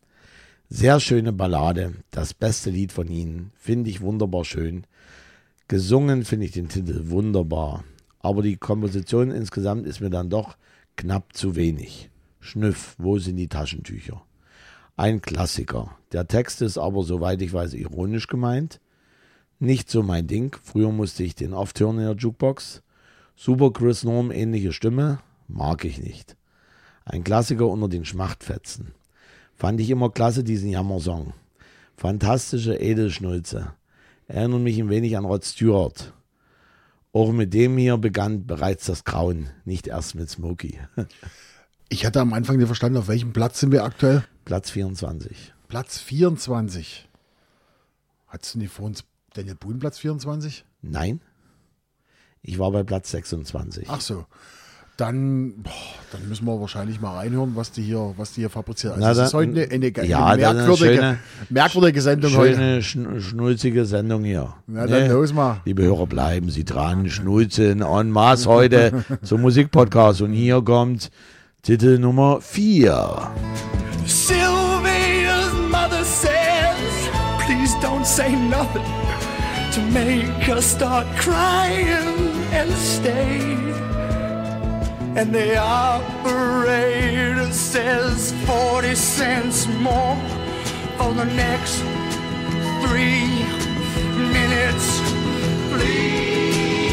Sehr 0.72 1.00
schöne 1.00 1.33
Ballade, 1.33 1.94
das 2.12 2.33
beste 2.33 2.70
Lied 2.70 2.92
von 2.92 3.09
ihnen, 3.09 3.50
finde 3.56 3.90
ich 3.90 4.02
wunderbar 4.02 4.44
schön. 4.44 4.87
Gesungen 5.66 6.24
finde 6.24 6.46
ich 6.46 6.52
den 6.52 6.68
Titel 6.68 7.11
wunderbar, 7.11 7.83
aber 8.20 8.42
die 8.42 8.56
Komposition 8.56 9.33
insgesamt 9.33 9.85
ist 9.85 10.00
mir 10.00 10.11
dann 10.11 10.30
doch 10.30 10.56
knapp 10.94 11.35
zu 11.35 11.56
wenig. 11.56 12.09
Schnüff, 12.38 12.94
wo 12.98 13.18
sind 13.18 13.37
die 13.37 13.48
Taschentücher? 13.48 14.22
Ein 14.96 15.20
Klassiker. 15.20 15.96
Der 16.12 16.28
Text 16.28 16.62
ist 16.62 16.78
aber, 16.78 17.02
soweit 17.02 17.42
ich 17.42 17.52
weiß, 17.52 17.74
ironisch 17.74 18.28
gemeint. 18.28 18.80
Nicht 19.59 19.90
so 19.90 20.04
mein 20.04 20.28
Ding. 20.28 20.56
Früher 20.62 20.92
musste 20.92 21.24
ich 21.24 21.35
den 21.35 21.52
oft 21.52 21.80
hören 21.80 21.98
in 21.98 22.04
der 22.04 22.14
Jukebox. 22.14 22.80
Super 23.35 23.72
Chris 23.72 24.04
Norm, 24.04 24.30
ähnliche 24.30 24.72
Stimme, 24.72 25.18
mag 25.48 25.85
ich 25.85 26.00
nicht. 26.00 26.37
Ein 27.04 27.24
Klassiker 27.24 27.66
unter 27.66 27.88
den 27.88 28.04
Schmachtfetzen. 28.04 28.94
Fand 29.61 29.79
ich 29.79 29.90
immer 29.90 30.09
klasse, 30.09 30.42
diesen 30.42 30.70
Jammersong. 30.70 31.35
Fantastische 31.94 32.77
Edelschnulze. 32.77 33.75
Erinnert 34.27 34.62
mich 34.62 34.79
ein 34.79 34.88
wenig 34.88 35.18
an 35.18 35.27
Rod 35.27 35.44
Stewart. 35.44 36.14
Auch 37.12 37.31
mit 37.31 37.53
dem 37.53 37.77
hier 37.77 37.99
begann 37.99 38.46
bereits 38.46 38.87
das 38.87 39.05
Grauen, 39.05 39.51
nicht 39.66 39.87
erst 39.87 40.14
mit 40.14 40.31
Smokey. 40.31 40.81
Ich 41.92 42.07
hatte 42.07 42.20
am 42.20 42.33
Anfang 42.35 42.57
nicht 42.57 42.68
verstanden, 42.68 42.99
auf 42.99 43.09
welchem 43.09 43.33
Platz 43.33 43.59
sind 43.59 43.73
wir 43.73 43.83
aktuell? 43.83 44.23
Platz 44.44 44.70
24. 44.70 45.53
Platz 45.66 45.99
24. 45.99 47.09
Hattest 48.29 48.55
du 48.55 48.61
nicht 48.61 48.73
vor 48.73 48.87
uns 48.87 49.03
Daniel 49.35 49.57
Boone 49.57 49.81
Platz 49.81 49.99
24? 49.99 50.64
Nein. 50.83 51.20
Ich 52.42 52.61
war 52.61 52.70
bei 52.70 52.85
Platz 52.85 53.11
26. 53.11 53.88
Ach 53.90 54.01
so. 54.01 54.25
Dann, 55.00 55.54
boah, 55.62 55.70
dann 56.12 56.28
müssen 56.28 56.44
wir 56.44 56.60
wahrscheinlich 56.60 57.00
mal 57.00 57.16
reinhören, 57.16 57.52
was 57.56 57.72
die 57.72 57.80
hier, 57.82 58.12
was 58.18 58.32
die 58.34 58.42
hier 58.42 58.50
fabrizieren. 58.50 59.02
Also 59.02 59.20
Na, 59.20 59.24
es 59.24 59.28
ist 59.30 59.34
heute 59.34 59.66
eine, 59.70 59.86
eine, 59.88 60.06
Ja, 60.06 60.26
eine 60.26 60.46
eine 60.48 60.58
merkwürdige, 60.64 60.94
schöne- 61.00 61.18
merkwürdige 61.48 62.02
Sendung 62.02 62.36
heute. 62.36 62.54
Schöne, 62.54 62.82
schn 62.82 63.20
schnulzige 63.22 63.86
Sendung 63.86 64.24
hier. 64.24 64.52
Na 64.66 64.86
dann 64.86 65.08
los 65.08 65.32
mal. 65.32 65.62
Liebe 65.64 65.84
Hörer, 65.84 66.06
bleiben 66.06 66.50
Sie 66.50 66.64
dran. 66.66 67.08
Schnulzen 67.08 67.80
en 67.80 68.10
masse 68.10 68.46
heute 68.46 69.04
zum 69.22 69.40
Musikpodcast. 69.40 70.20
Und 70.20 70.34
hier 70.34 70.60
kommt 70.60 71.10
Titel 71.62 71.98
Nummer 71.98 72.42
4. 72.42 73.30
Sylvia's 74.06 75.50
mother 75.70 76.04
says, 76.04 77.08
please 77.46 77.74
don't 77.80 78.04
say 78.04 78.32
nothing 78.50 78.82
to 79.72 79.80
make 79.94 80.26
her 80.46 80.60
start 80.60 81.06
crying 81.16 82.34
and 82.52 82.70
stay. 82.76 83.56
And 85.16 85.35
the 85.35 85.57
operator 85.59 87.53
says 87.53 88.33
40 88.46 88.94
cents 88.94 89.66
more 89.81 90.16
for 90.96 91.12
the 91.14 91.25
next 91.25 91.83
three 92.87 93.44
minutes. 94.16 95.01
Please, 95.73 96.90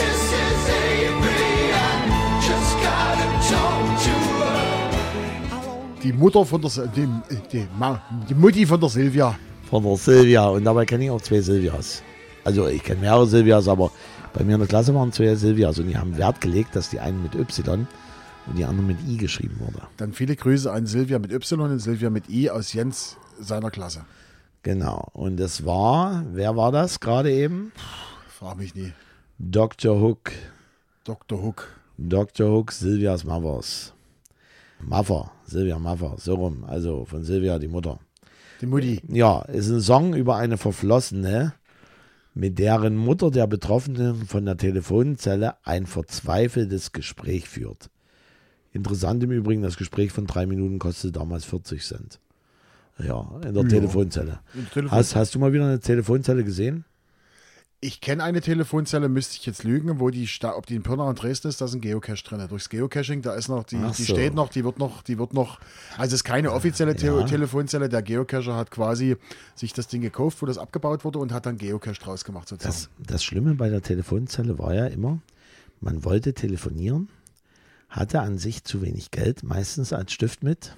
Mrs. 0.00 0.68
Avery, 0.72 1.72
I 1.72 2.40
just 2.40 2.74
gotta 2.80 3.28
talk 3.50 3.84
to 4.04 4.14
her. 4.40 4.80
Die 6.02 6.12
Mutter 6.12 6.44
von 6.44 6.60
der, 6.60 6.70
die, 6.86 7.06
die, 7.52 7.66
die 8.28 8.34
Mutti 8.34 8.66
von 8.66 8.80
der 8.80 8.88
Silvia. 8.88 9.36
von 9.72 9.82
der 9.82 9.96
Silvia. 9.96 10.48
Und 10.48 10.64
dabei 10.64 10.84
kenne 10.84 11.04
ich 11.04 11.10
auch 11.10 11.20
zwei 11.20 11.40
Silvias. 11.40 12.02
Also 12.44 12.66
ich 12.68 12.82
kenne 12.82 13.00
mehrere 13.00 13.26
Silvias, 13.26 13.68
aber 13.68 13.90
bei 14.34 14.44
mir 14.44 14.54
in 14.54 14.60
der 14.60 14.68
Klasse 14.68 14.94
waren 14.94 15.12
zwei 15.12 15.34
Silvias 15.34 15.78
und 15.78 15.88
die 15.88 15.96
haben 15.96 16.16
Wert 16.16 16.40
gelegt, 16.40 16.74
dass 16.76 16.90
die 16.90 17.00
eine 17.00 17.18
mit 17.18 17.34
Y 17.34 17.86
und 18.46 18.58
die 18.58 18.64
andere 18.64 18.86
mit 18.86 18.98
I 19.06 19.16
geschrieben 19.16 19.56
wurde. 19.60 19.82
Dann 19.96 20.12
viele 20.12 20.36
Grüße 20.36 20.70
an 20.72 20.86
Silvia 20.86 21.18
mit 21.18 21.32
Y 21.32 21.60
und 21.60 21.78
Silvia 21.78 22.10
mit 22.10 22.28
I 22.28 22.50
aus 22.50 22.72
Jens 22.72 23.16
seiner 23.38 23.70
Klasse. 23.70 24.04
Genau. 24.62 25.08
Und 25.12 25.40
es 25.40 25.64
war, 25.64 26.24
wer 26.32 26.56
war 26.56 26.72
das 26.72 27.00
gerade 27.00 27.32
eben? 27.32 27.72
Frag 28.28 28.58
mich 28.58 28.74
nie. 28.74 28.92
Dr. 29.38 30.00
Hook. 30.00 30.32
Dr. 31.04 31.42
Hook. 31.42 31.68
Dr. 31.98 32.50
Hook, 32.50 32.72
Silvias 32.72 33.24
Mothers. 33.24 33.92
Maffer, 34.80 35.30
Silvia 35.44 35.78
Maffer, 35.78 36.14
so 36.18 36.34
rum. 36.34 36.64
Also 36.66 37.04
von 37.04 37.24
Silvia, 37.24 37.58
die 37.58 37.68
Mutter. 37.68 37.98
Die 38.60 38.66
Mutti. 38.66 39.00
Ja, 39.08 39.42
ist 39.42 39.68
ein 39.68 39.80
Song 39.80 40.14
über 40.14 40.36
eine 40.36 40.56
Verflossene, 40.56 41.54
mit 42.34 42.58
deren 42.58 42.96
Mutter 42.96 43.30
der 43.30 43.46
Betroffenen 43.46 44.26
von 44.26 44.44
der 44.46 44.56
Telefonzelle 44.56 45.54
ein 45.64 45.86
verzweifeltes 45.86 46.92
Gespräch 46.92 47.48
führt. 47.48 47.90
Interessant 48.72 49.22
im 49.22 49.30
Übrigen, 49.30 49.62
das 49.62 49.76
Gespräch 49.76 50.12
von 50.12 50.26
drei 50.26 50.46
Minuten 50.46 50.78
kostete 50.78 51.12
damals 51.12 51.44
40 51.44 51.82
Cent. 51.84 52.20
Ja, 52.98 53.26
in 53.46 53.52
der 53.54 53.62
Ja. 53.64 53.68
Telefonzelle. 53.68 54.40
Telefon- 54.72 54.90
Hast, 54.96 55.14
hast 55.16 55.34
du 55.34 55.38
mal 55.38 55.52
wieder 55.52 55.66
eine 55.66 55.80
Telefonzelle 55.80 56.44
gesehen? 56.44 56.84
Ich 57.84 58.00
kenne 58.00 58.22
eine 58.22 58.40
Telefonzelle, 58.40 59.08
müsste 59.08 59.36
ich 59.38 59.44
jetzt 59.44 59.64
lügen, 59.64 59.98
wo 59.98 60.10
die, 60.10 60.28
sta- 60.28 60.54
ob 60.56 60.66
die 60.66 60.76
in 60.76 60.84
Pirna 60.84 61.02
und 61.02 61.20
Dresden 61.20 61.48
ist, 61.48 61.60
da 61.60 61.64
ist 61.64 61.74
ein 61.74 61.80
Geocache 61.80 62.22
drin. 62.22 62.46
Durchs 62.48 62.68
Geocaching, 62.68 63.22
da 63.22 63.34
ist 63.34 63.48
noch, 63.48 63.64
die, 63.64 63.76
Ach 63.82 63.92
die 63.92 64.04
so. 64.04 64.12
steht 64.14 64.34
noch, 64.34 64.50
die 64.50 64.64
wird 64.64 64.78
noch, 64.78 65.02
die 65.02 65.18
wird 65.18 65.34
noch, 65.34 65.58
also 65.98 66.06
es 66.14 66.20
ist 66.20 66.24
keine 66.24 66.52
offizielle 66.52 66.94
Te 66.94 67.06
Ja. 67.06 67.24
Telefonzelle, 67.24 67.88
der 67.88 68.02
Geocacher 68.02 68.54
hat 68.54 68.70
quasi 68.70 69.16
sich 69.56 69.72
das 69.72 69.88
Ding 69.88 70.00
gekauft, 70.00 70.40
wo 70.42 70.46
das 70.46 70.58
abgebaut 70.58 71.04
wurde 71.04 71.18
und 71.18 71.32
hat 71.32 71.44
dann 71.44 71.58
Geocache 71.58 71.98
draus 72.00 72.22
gemacht 72.24 72.46
sozusagen. 72.48 72.72
Das, 73.00 73.08
das 73.10 73.24
Schlimme 73.24 73.54
bei 73.56 73.68
der 73.68 73.82
Telefonzelle 73.82 74.60
war 74.60 74.72
ja 74.74 74.86
immer, 74.86 75.18
man 75.80 76.04
wollte 76.04 76.34
telefonieren, 76.34 77.08
hatte 77.88 78.20
an 78.20 78.38
sich 78.38 78.62
zu 78.62 78.80
wenig 78.82 79.10
Geld, 79.10 79.42
meistens 79.42 79.92
als 79.92 80.12
Stift 80.12 80.44
mit. 80.44 80.76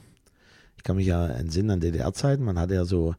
Ich 0.79 0.85
kann 0.85 0.97
mich 0.97 1.07
ja 1.07 1.27
entsinnen 1.27 1.71
an 1.73 1.81
DDR-Zeiten, 1.81 2.43
man 2.45 2.59
hatte 2.59 2.73
ja 2.73 2.87
so 2.87 3.15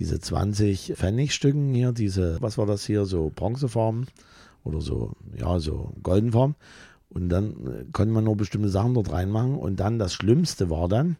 diese 0.00 0.18
20 0.18 0.94
Pfennigstücken 0.96 1.74
hier, 1.74 1.92
diese, 1.92 2.38
was 2.40 2.58
war 2.58 2.66
das 2.66 2.84
hier, 2.84 3.04
so 3.04 3.30
Bronzefarben 3.32 4.06
oder 4.64 4.80
so, 4.80 5.12
ja, 5.36 5.60
so 5.60 5.92
Goldenfarben. 6.02 6.56
Und 7.10 7.28
dann 7.28 7.50
äh, 7.66 7.84
konnte 7.92 8.12
man 8.12 8.24
nur 8.24 8.36
bestimmte 8.36 8.70
Sachen 8.70 8.94
dort 8.94 9.12
reinmachen. 9.12 9.56
Und 9.56 9.78
dann 9.78 9.98
das 9.98 10.14
Schlimmste 10.14 10.70
war 10.70 10.88
dann, 10.88 11.16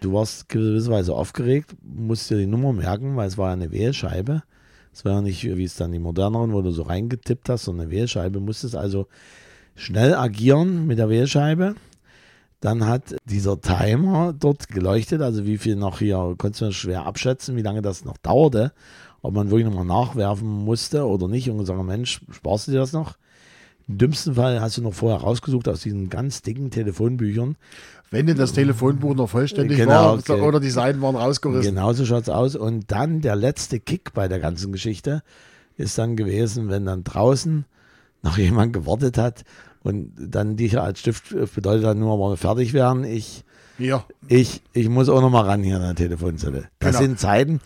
du 0.00 0.12
warst 0.12 0.48
gewisserweise 0.48 1.14
aufgeregt, 1.14 1.76
musst 1.82 2.28
dir 2.30 2.38
die 2.38 2.46
Nummer 2.46 2.72
merken, 2.72 3.16
weil 3.16 3.28
es 3.28 3.38
war 3.38 3.48
ja 3.48 3.52
eine 3.52 3.70
Wählscheibe. 3.70 4.42
Es 4.92 5.04
war 5.04 5.12
ja 5.12 5.20
nicht, 5.20 5.44
wie 5.44 5.64
es 5.64 5.76
dann 5.76 5.92
die 5.92 6.00
moderneren, 6.00 6.52
wo 6.52 6.60
du 6.60 6.72
so 6.72 6.82
reingetippt 6.82 7.48
hast, 7.48 7.64
sondern 7.64 7.86
eine 7.86 7.96
Wählscheibe. 7.96 8.40
Musstest 8.40 8.74
also 8.74 9.06
schnell 9.76 10.14
agieren 10.14 10.88
mit 10.88 10.98
der 10.98 11.08
Wählscheibe. 11.08 11.76
Dann 12.60 12.86
hat 12.86 13.14
dieser 13.24 13.60
Timer 13.60 14.34
dort 14.36 14.68
geleuchtet, 14.68 15.22
also 15.22 15.46
wie 15.46 15.58
viel 15.58 15.76
noch 15.76 16.00
hier, 16.00 16.34
konntest 16.38 16.60
du 16.62 16.72
schwer 16.72 17.06
abschätzen, 17.06 17.56
wie 17.56 17.62
lange 17.62 17.82
das 17.82 18.04
noch 18.04 18.16
dauerte, 18.16 18.72
ob 19.22 19.34
man 19.34 19.50
wirklich 19.50 19.66
nochmal 19.66 19.84
nachwerfen 19.84 20.48
musste 20.48 21.06
oder 21.06 21.28
nicht 21.28 21.48
und 21.48 21.58
gesagt, 21.58 21.82
Mensch, 21.84 22.20
sparst 22.30 22.66
du 22.66 22.72
dir 22.72 22.78
das 22.78 22.92
noch? 22.92 23.16
Im 23.86 23.96
dümmsten 23.96 24.34
Fall 24.34 24.60
hast 24.60 24.76
du 24.76 24.82
noch 24.82 24.92
vorher 24.92 25.20
rausgesucht 25.20 25.68
aus 25.68 25.80
diesen 25.80 26.10
ganz 26.10 26.42
dicken 26.42 26.70
Telefonbüchern. 26.70 27.56
Wenn 28.10 28.26
denn 28.26 28.36
das 28.36 28.52
Telefonbuch 28.52 29.14
noch 29.14 29.30
vollständig 29.30 29.78
Genau, 29.78 29.90
war 29.90 30.14
okay. 30.14 30.40
oder 30.40 30.60
die 30.60 30.70
Seiten 30.70 31.00
waren 31.00 31.16
rausgerissen. 31.16 31.74
Genauso 31.74 32.04
schaut's 32.04 32.28
aus. 32.28 32.54
Und 32.54 32.90
dann 32.90 33.22
der 33.22 33.36
letzte 33.36 33.80
Kick 33.80 34.12
bei 34.12 34.28
der 34.28 34.40
ganzen 34.40 34.72
Geschichte 34.72 35.22
ist 35.76 35.96
dann 35.96 36.16
gewesen, 36.16 36.68
wenn 36.68 36.84
dann 36.84 37.04
draußen 37.04 37.64
noch 38.22 38.36
jemand 38.36 38.72
gewartet 38.72 39.16
hat 39.16 39.44
und 39.82 40.12
dann 40.18 40.56
dich 40.56 40.78
als 40.80 41.00
Stift 41.00 41.34
bedeutet 41.54 41.84
dann 41.84 41.98
nur, 41.98 42.16
mal 42.18 42.36
fertig 42.36 42.72
werden. 42.72 43.04
Ich, 43.04 43.44
Ja, 43.78 44.04
ich, 44.26 44.62
ich 44.72 44.88
muss 44.88 45.08
auch 45.08 45.20
noch 45.20 45.30
mal 45.30 45.42
ran 45.44 45.62
hier 45.62 45.76
an 45.76 45.82
der 45.82 45.94
Telefonzelle. 45.94 46.68
Das 46.78 46.96
Genau. 46.96 47.02
sind 47.06 47.18
Zeiten, 47.20 47.60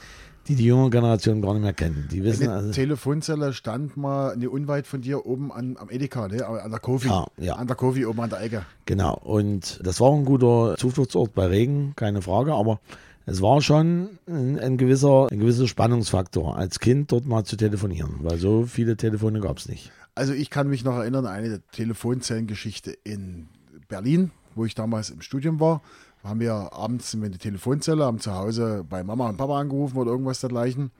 die 0.48 0.56
die 0.56 0.64
junge 0.66 0.90
Generation 0.90 1.40
gar 1.40 1.54
nicht 1.54 1.62
mehr 1.62 1.72
kennen. 1.72 2.08
Die 2.10 2.22
wissen 2.24 2.44
eine 2.48 2.54
also, 2.54 2.72
Telefonzelle 2.72 3.52
stand 3.52 3.96
mal 3.96 4.36
ne, 4.36 4.50
unweit 4.50 4.86
von 4.88 5.00
dir 5.00 5.24
oben 5.24 5.52
an, 5.52 5.76
am 5.78 5.88
Edeka, 5.88 6.26
ne, 6.28 6.44
an 6.46 6.70
der 6.70 6.80
Kofi. 6.80 7.08
Ah, 7.08 7.26
ja. 7.38 7.54
An 7.54 7.66
der 7.68 7.76
Kofi 7.76 8.04
oben 8.04 8.20
an 8.20 8.30
der 8.30 8.40
Ecke. 8.40 8.62
genau. 8.84 9.14
Und 9.22 9.80
das 9.84 10.00
war 10.00 10.12
ein 10.12 10.24
guter 10.24 10.74
Zufluchtsort 10.76 11.32
bei 11.34 11.46
Regen, 11.46 11.92
keine 11.96 12.22
Frage, 12.22 12.54
aber 12.54 12.80
es 13.24 13.40
war 13.40 13.62
schon 13.62 14.18
ein, 14.26 14.58
ein 14.58 14.76
gewisser, 14.78 15.28
ein 15.30 15.38
gewisser 15.38 15.68
Spannungsfaktor, 15.68 16.56
als 16.56 16.80
Kind 16.80 17.12
dort 17.12 17.24
mal 17.24 17.44
zu 17.44 17.56
telefonieren, 17.56 18.16
weil 18.22 18.36
so 18.38 18.64
viele 18.64 18.96
Telefone 18.96 19.38
gab's 19.38 19.68
nicht. 19.68 19.92
Also 20.14 20.34
ich 20.34 20.50
kann 20.50 20.68
mich 20.68 20.84
noch 20.84 20.96
erinnern 20.96 21.26
eine 21.26 21.62
Telefonzellengeschichte 21.72 22.90
in 22.90 23.48
Berlin, 23.88 24.30
wo 24.54 24.64
ich 24.64 24.74
damals 24.74 25.10
im 25.10 25.22
Studium 25.22 25.58
war. 25.58 25.82
Haben 26.22 26.40
wir 26.40 26.72
abends 26.72 27.14
in 27.14 27.22
die 27.22 27.38
Telefonzelle, 27.38 28.04
haben 28.04 28.20
zu 28.20 28.34
Hause 28.34 28.84
bei 28.88 29.02
Mama 29.02 29.28
und 29.28 29.38
Papa 29.38 29.58
angerufen 29.58 29.96
oder 29.96 30.10
irgendwas 30.10 30.40
dergleichen. 30.40 30.90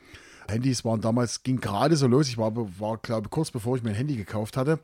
Handys 0.49 0.85
waren 0.85 1.01
damals, 1.01 1.43
ging 1.43 1.61
gerade 1.61 1.97
so 1.97 2.07
los. 2.07 2.29
Ich 2.29 2.39
war, 2.39 2.53
war 2.57 2.99
glaube 2.99 3.29
kurz 3.29 3.51
bevor 3.51 3.77
ich 3.77 3.83
mein 3.83 3.95
Handy 3.95 4.17
gekauft 4.17 4.57
hatte. 4.57 4.81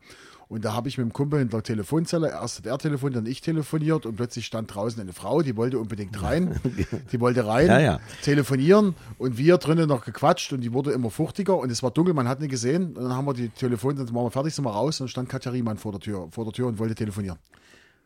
Und 0.49 0.65
da 0.65 0.73
habe 0.73 0.89
ich 0.89 0.97
mit 0.97 1.07
dem 1.07 1.13
Kumpel 1.13 1.41
in 1.43 1.51
der 1.51 1.63
Telefonzelle, 1.63 2.31
erst 2.31 2.59
hat 2.59 2.67
er 2.67 2.79
telefoniert, 2.79 3.17
dann 3.17 3.27
ich 3.31 3.43
telefoniert 3.43 4.07
und 4.07 4.17
plötzlich 4.17 4.47
stand 4.47 4.75
draußen 4.75 4.99
eine 5.01 5.13
Frau, 5.13 5.43
die 5.43 5.57
wollte 5.57 5.79
unbedingt 5.79 6.23
rein. 6.23 6.59
Die 7.13 7.21
wollte 7.21 7.47
rein, 7.47 7.67
Ja, 7.67 7.79
ja. 7.81 8.01
telefonieren 8.23 8.95
und 9.19 9.37
wir 9.37 9.59
drinnen 9.59 9.89
noch 9.89 10.05
gequatscht 10.05 10.53
und 10.55 10.61
die 10.63 10.73
wurde 10.73 10.93
immer 10.93 11.11
fuchtiger 11.11 11.57
und 11.59 11.71
es 11.71 11.83
war 11.83 11.91
dunkel, 11.91 12.15
man 12.15 12.29
hat 12.29 12.41
nicht 12.41 12.51
gesehen. 12.51 12.97
Und 12.97 13.05
dann 13.05 13.15
haben 13.15 13.27
wir 13.27 13.35
die 13.35 13.51
Telefon, 13.51 13.97
dann 13.97 14.07
waren 14.15 14.25
wir 14.25 14.31
fertig, 14.31 14.55
sind 14.55 14.65
wir 14.65 14.71
raus 14.71 15.01
und 15.01 15.05
dann 15.05 15.09
stand 15.11 15.29
Katja 15.29 15.53
Riemann 15.53 15.77
vor 15.77 15.93
der 15.93 16.01
Tür, 16.01 16.29
vor 16.31 16.45
der 16.45 16.53
Tür 16.55 16.67
und 16.69 16.79
wollte 16.79 16.95
telefonieren. 16.95 17.39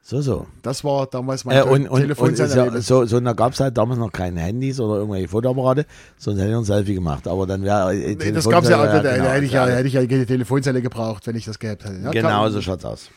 So, 0.04 0.20
so. 0.20 0.46
Das 0.62 0.82
war 0.82 1.06
damals 1.06 1.44
mein 1.44 1.56
Äh, 1.58 1.62
und, 1.62 1.70
und, 1.70 1.88
und 1.88 1.90
so, 1.90 1.96
Telefonzellenerlebnis. 1.98 2.86
so, 2.88 3.04
so 3.06 3.20
da 3.20 3.32
gab 3.34 3.52
es 3.52 3.60
halt 3.60 3.78
damals 3.78 4.00
noch 4.00 4.10
keine 4.10 4.40
Handys 4.40 4.80
oder 4.80 4.96
irgendwelche 4.96 5.28
Fotoapparate, 5.28 5.86
sonst 6.18 6.38
hätte 6.40 6.50
ich 6.50 6.56
ein 6.56 6.64
Selfie 6.64 6.94
gemacht. 6.94 7.28
Aber 7.28 7.46
dann 7.46 7.62
wäre. 7.62 7.94
äh, 7.94 8.16
Nee, 8.16 8.32
das 8.32 8.48
gab 8.48 8.64
es 8.64 8.70
ja, 8.70 8.78
Telefonzelle, 8.78 9.02
da, 9.02 9.10
da, 9.10 9.16
genau, 9.16 9.28
hätte, 9.30 9.44
ich 9.44 9.52
ja, 9.52 9.68
ja, 9.68 9.74
hätte 9.76 9.86
ich 9.88 9.94
ja 9.94 10.04
keine 10.06 10.26
Telefonzelle 10.26 10.82
gebraucht, 10.82 11.26
wenn 11.28 11.36
ich 11.36 11.44
das 11.44 11.58
gehabt 11.58 11.84
hätte. 11.84 12.00
Ja, 12.02 12.10
Genau 12.10 12.42
kann- 12.42 12.52
so 12.52 12.60
schaut's 12.60 12.84
aus. 12.84 13.10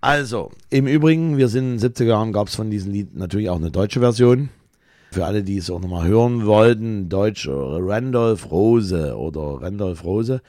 Also, 0.00 0.50
im 0.70 0.86
Übrigen, 0.86 1.36
wir 1.38 1.48
sind 1.48 1.64
in 1.64 1.78
den 1.78 1.90
70er 1.92 2.04
Jahren, 2.04 2.32
gab 2.32 2.48
es 2.48 2.54
von 2.54 2.70
diesem 2.70 2.92
Lied 2.92 3.16
natürlich 3.16 3.48
auch 3.50 3.56
eine 3.56 3.70
deutsche 3.70 4.00
Version. 4.00 4.50
Für 5.10 5.24
alle, 5.24 5.42
die 5.42 5.56
es 5.56 5.70
auch 5.70 5.80
nochmal 5.80 6.06
hören 6.06 6.44
wollten, 6.46 7.08
Deutsch 7.08 7.46
äh, 7.48 7.50
Randolph 7.52 8.50
Rose 8.50 9.16
oder 9.16 9.62
Randolph 9.62 10.04
Rose, 10.04 10.42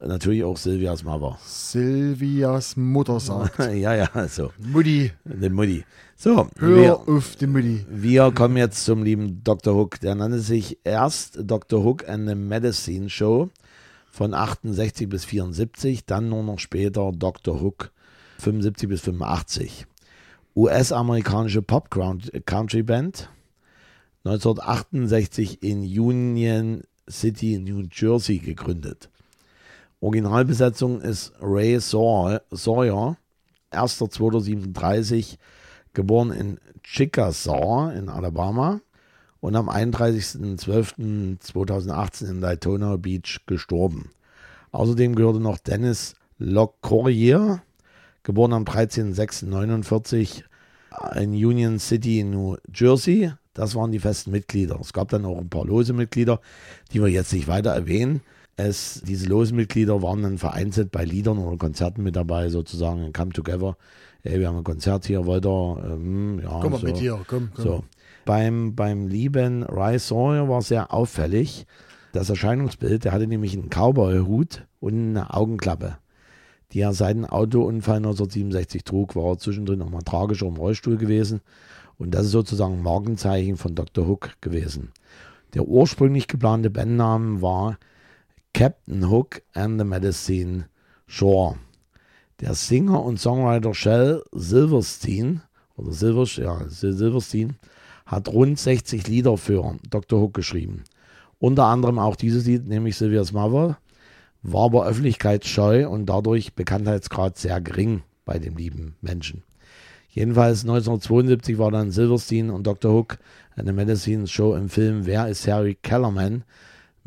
natürlich 0.00 0.44
auch 0.44 0.56
Silvias 0.56 1.04
Mother. 1.04 1.38
Silvias 1.44 2.76
Mutter 2.76 3.20
sagt. 3.20 3.58
ja, 3.74 3.94
ja, 3.94 4.28
so, 4.28 4.50
Mutti, 4.58 5.12
die 5.24 5.48
Mutti. 5.48 5.84
So, 6.16 6.48
hör 6.58 6.76
wir, 6.76 6.96
auf 7.08 7.36
die 7.36 7.46
Mutti. 7.46 7.86
Wir 7.88 8.30
kommen 8.32 8.56
jetzt 8.56 8.84
zum 8.84 9.02
lieben 9.04 9.42
Dr. 9.44 9.74
Hook. 9.74 10.00
Der 10.00 10.14
nannte 10.14 10.40
sich 10.40 10.78
erst 10.84 11.38
Dr. 11.42 11.84
Hook 11.84 12.08
and 12.08 12.28
the 12.28 12.34
Medicine 12.34 13.08
Show 13.08 13.50
von 14.10 14.34
68 14.34 15.08
bis 15.08 15.24
74, 15.24 16.04
dann 16.04 16.28
nur 16.28 16.42
noch 16.42 16.58
später 16.58 17.12
Dr. 17.12 17.60
Hook 17.60 17.92
75 18.38 18.88
bis 18.88 19.00
85. 19.02 19.86
US-amerikanische 20.56 21.62
Pop-Country 21.62 22.82
Band. 22.82 23.30
1968 24.24 25.62
in 25.62 25.82
Union 25.82 26.82
City, 27.08 27.58
New 27.58 27.84
Jersey 27.90 28.38
gegründet. 28.38 29.08
Originalbesetzung 30.00 31.00
ist 31.00 31.32
Ray 31.40 31.80
Saw- 31.80 32.40
Sawyer, 32.50 33.16
1.237, 33.72 35.38
geboren 35.92 36.30
in 36.30 36.58
Chickasaw 36.84 37.92
in 37.96 38.08
Alabama 38.08 38.80
und 39.40 39.56
am 39.56 39.68
31.12.2018 39.68 42.30
in 42.30 42.40
Daytona 42.40 42.96
Beach 42.96 43.40
gestorben. 43.46 44.10
Außerdem 44.70 45.16
gehörte 45.16 45.40
noch 45.40 45.58
Dennis 45.58 46.14
Lockorier, 46.38 47.60
geboren 48.22 48.52
am 48.52 48.62
13.06.49 48.64 50.44
in 51.16 51.32
Union 51.32 51.80
City, 51.80 52.24
New 52.24 52.56
Jersey. 52.72 53.32
Das 53.54 53.74
waren 53.74 53.90
die 53.90 53.98
festen 53.98 54.30
Mitglieder. 54.30 54.78
Es 54.80 54.92
gab 54.92 55.08
dann 55.08 55.24
auch 55.24 55.38
ein 55.38 55.48
paar 55.48 55.64
lose 55.64 55.92
Mitglieder, 55.92 56.40
die 56.92 57.02
wir 57.02 57.08
jetzt 57.08 57.32
nicht 57.32 57.48
weiter 57.48 57.70
erwähnen. 57.70 58.20
Es, 58.58 59.00
diese 59.06 59.26
losen 59.26 59.54
Mitglieder 59.56 60.02
waren 60.02 60.20
dann 60.20 60.36
vereinzelt 60.36 60.90
bei 60.90 61.04
Liedern 61.04 61.38
oder 61.38 61.56
Konzerten 61.56 62.02
mit 62.02 62.16
dabei, 62.16 62.48
sozusagen 62.48 63.04
ein 63.04 63.12
Come 63.12 63.30
Together. 63.30 63.76
Ey, 64.24 64.40
wir 64.40 64.48
haben 64.48 64.56
ein 64.56 64.64
Konzert 64.64 65.06
hier, 65.06 65.26
wollt 65.26 65.46
ihr? 65.46 65.84
Ähm, 65.84 66.40
ja, 66.42 66.58
Komm 66.60 66.72
mal 66.72 66.80
so. 66.80 66.86
mit 66.86 66.96
hier, 66.96 67.20
komm, 67.28 67.50
komm. 67.54 67.64
So. 67.64 67.84
Beim, 68.24 68.74
beim 68.74 69.06
lieben 69.06 69.62
Ry 69.62 70.00
Sawyer 70.00 70.48
war 70.48 70.60
sehr 70.60 70.92
auffällig. 70.92 71.66
Das 72.12 72.30
Erscheinungsbild, 72.30 73.04
der 73.04 73.12
hatte 73.12 73.28
nämlich 73.28 73.54
einen 73.54 73.70
Cowboy-Hut 73.70 74.66
und 74.80 75.10
eine 75.10 75.32
Augenklappe, 75.32 75.98
die 76.72 76.80
er 76.80 76.94
seit 76.94 77.14
dem 77.14 77.26
Autounfall 77.26 77.98
1967 77.98 78.82
trug, 78.82 79.14
war 79.14 79.26
er 79.26 79.38
zwischendrin 79.38 79.78
nochmal 79.78 80.02
tragisch 80.02 80.42
im 80.42 80.56
Rollstuhl 80.56 80.96
gewesen. 80.96 81.42
Und 81.96 82.10
das 82.12 82.26
ist 82.26 82.32
sozusagen 82.32 82.74
ein 82.74 82.82
Markenzeichen 82.82 83.56
von 83.56 83.76
Dr. 83.76 84.08
Hook 84.08 84.32
gewesen. 84.40 84.90
Der 85.54 85.64
ursprünglich 85.68 86.26
geplante 86.26 86.70
Bandname 86.70 87.40
war 87.40 87.78
Captain 88.54 89.08
Hook 89.08 89.42
and 89.54 89.78
the 89.78 89.84
Medicine 89.84 90.66
Shore. 91.06 91.56
Der 92.40 92.54
Singer 92.54 93.02
und 93.04 93.20
Songwriter 93.20 93.74
Shell 93.74 94.22
Silverstein 94.32 95.42
oder 95.76 95.92
Silver, 95.92 96.24
ja, 96.42 96.58
Sil- 96.70 96.96
Silverstein 96.96 97.56
hat 98.06 98.28
rund 98.28 98.58
60 98.58 99.06
Lieder 99.06 99.36
für 99.36 99.76
Dr. 99.90 100.20
Hook 100.20 100.34
geschrieben. 100.34 100.84
Unter 101.38 101.64
anderem 101.66 101.98
auch 101.98 102.16
dieses 102.16 102.46
Lied, 102.46 102.66
nämlich 102.66 102.96
Sylvia's 102.96 103.32
Mother, 103.32 103.78
war 104.42 104.64
aber 104.64 104.86
öffentlichkeitsscheu 104.86 105.88
und 105.88 106.06
dadurch 106.06 106.54
Bekanntheitsgrad 106.54 107.36
sehr 107.36 107.60
gering 107.60 108.02
bei 108.24 108.38
dem 108.38 108.56
lieben 108.56 108.96
Menschen. 109.00 109.42
Jedenfalls 110.08 110.62
1972 110.62 111.58
war 111.58 111.70
dann 111.70 111.90
Silverstein 111.90 112.50
und 112.50 112.66
Dr. 112.66 112.92
Hook 112.92 113.18
eine 113.56 113.72
Medicine 113.72 114.26
Show 114.26 114.54
im 114.54 114.68
Film 114.68 115.06
Wer 115.06 115.28
ist 115.28 115.46
Harry 115.46 115.76
Kellerman 115.80 116.44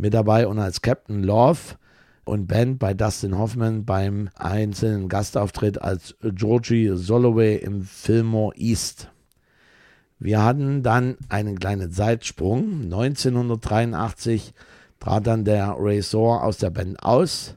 mit 0.01 0.15
dabei 0.15 0.47
und 0.47 0.57
als 0.57 0.81
Captain 0.81 1.21
Love 1.21 1.75
und 2.25 2.47
Band 2.47 2.79
bei 2.79 2.95
Dustin 2.95 3.37
Hoffman 3.37 3.85
beim 3.85 4.29
einzelnen 4.33 5.09
Gastauftritt 5.09 5.79
als 5.79 6.15
Georgie 6.23 6.89
Soloway 6.95 7.57
im 7.57 7.83
Fillmore 7.83 8.55
East. 8.57 9.11
Wir 10.17 10.43
hatten 10.43 10.81
dann 10.81 11.17
einen 11.29 11.59
kleinen 11.59 11.91
Zeitsprung. 11.91 12.81
1983 12.85 14.55
trat 14.99 15.27
dann 15.27 15.45
der 15.45 15.75
Ray 15.77 16.01
Soar 16.01 16.45
aus 16.45 16.57
der 16.57 16.71
Band 16.71 17.03
aus 17.03 17.55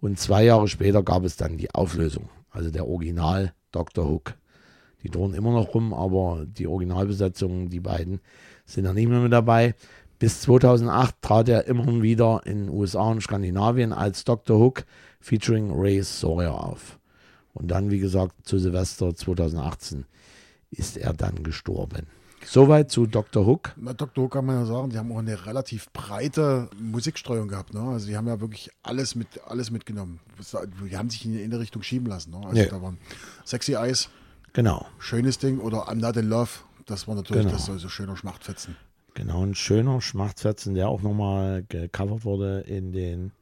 und 0.00 0.18
zwei 0.18 0.44
Jahre 0.44 0.68
später 0.68 1.02
gab 1.02 1.24
es 1.24 1.38
dann 1.38 1.56
die 1.56 1.74
Auflösung, 1.74 2.28
also 2.50 2.70
der 2.70 2.86
Original 2.86 3.54
Dr. 3.72 4.06
Hook. 4.06 4.34
Die 5.02 5.08
drohen 5.08 5.32
immer 5.32 5.52
noch 5.52 5.74
rum, 5.74 5.94
aber 5.94 6.44
die 6.46 6.66
Originalbesetzungen, 6.66 7.70
die 7.70 7.80
beiden, 7.80 8.20
sind 8.66 8.84
da 8.84 8.92
nicht 8.92 9.08
mehr 9.08 9.20
mit 9.20 9.32
dabei. 9.32 9.74
Bis 10.20 10.42
2008 10.42 11.16
trat 11.22 11.48
er 11.48 11.66
immer 11.66 12.02
wieder 12.02 12.42
in 12.44 12.66
den 12.66 12.68
USA 12.68 13.04
und 13.10 13.22
Skandinavien 13.22 13.92
als 13.92 14.22
Dr. 14.24 14.58
Hook 14.60 14.84
featuring 15.18 15.70
Ray 15.72 16.02
Sawyer 16.02 16.52
auf. 16.52 16.98
Und 17.54 17.68
dann, 17.70 17.90
wie 17.90 17.98
gesagt, 17.98 18.34
zu 18.46 18.58
Silvester 18.58 19.14
2018 19.14 20.04
ist 20.70 20.98
er 20.98 21.14
dann 21.14 21.42
gestorben. 21.42 22.06
Soweit 22.44 22.90
zu 22.90 23.06
Dr. 23.06 23.44
Hook. 23.46 23.72
Na, 23.76 23.92
Dr. 23.94 24.24
Hook 24.24 24.32
kann 24.34 24.44
man 24.46 24.56
ja 24.60 24.66
sagen, 24.66 24.90
die 24.90 24.98
haben 24.98 25.10
auch 25.10 25.18
eine 25.18 25.46
relativ 25.46 25.90
breite 25.92 26.68
Musikstreuung 26.78 27.48
gehabt. 27.48 27.72
Ne? 27.74 27.80
Also 27.80 28.06
die 28.06 28.16
haben 28.16 28.28
ja 28.28 28.40
wirklich 28.40 28.70
alles 28.82 29.14
mit 29.14 29.26
alles 29.46 29.70
mitgenommen. 29.70 30.20
Die 30.86 30.96
haben 30.96 31.08
sich 31.10 31.24
in 31.26 31.42
eine 31.42 31.58
Richtung 31.58 31.82
schieben 31.82 32.06
lassen. 32.06 32.30
Ne? 32.30 32.46
Also 32.46 32.56
Ja. 32.60 32.66
da 32.68 32.80
waren 32.82 32.98
Sexy 33.44 33.72
Eyes, 33.74 34.08
Genau, 34.52 34.84
schönes 34.98 35.38
Ding 35.38 35.60
oder 35.60 35.88
I'm 35.88 35.96
Not 35.96 36.16
in 36.16 36.28
Love. 36.28 36.50
Das 36.86 37.06
war 37.08 37.14
natürlich 37.14 37.44
Genau. 37.44 37.56
das 37.56 37.66
so, 37.66 37.78
so 37.78 37.88
schöner 37.88 38.16
Schmachtfetzen. 38.16 38.76
Genau, 39.14 39.44
ein 39.44 39.54
schöner 39.54 40.00
Schmachtfetzen, 40.00 40.74
der 40.74 40.88
auch 40.88 41.02
nochmal 41.02 41.64
gecovert 41.68 42.24
wurde 42.24 42.60
in 42.60 42.92
den, 42.92 43.32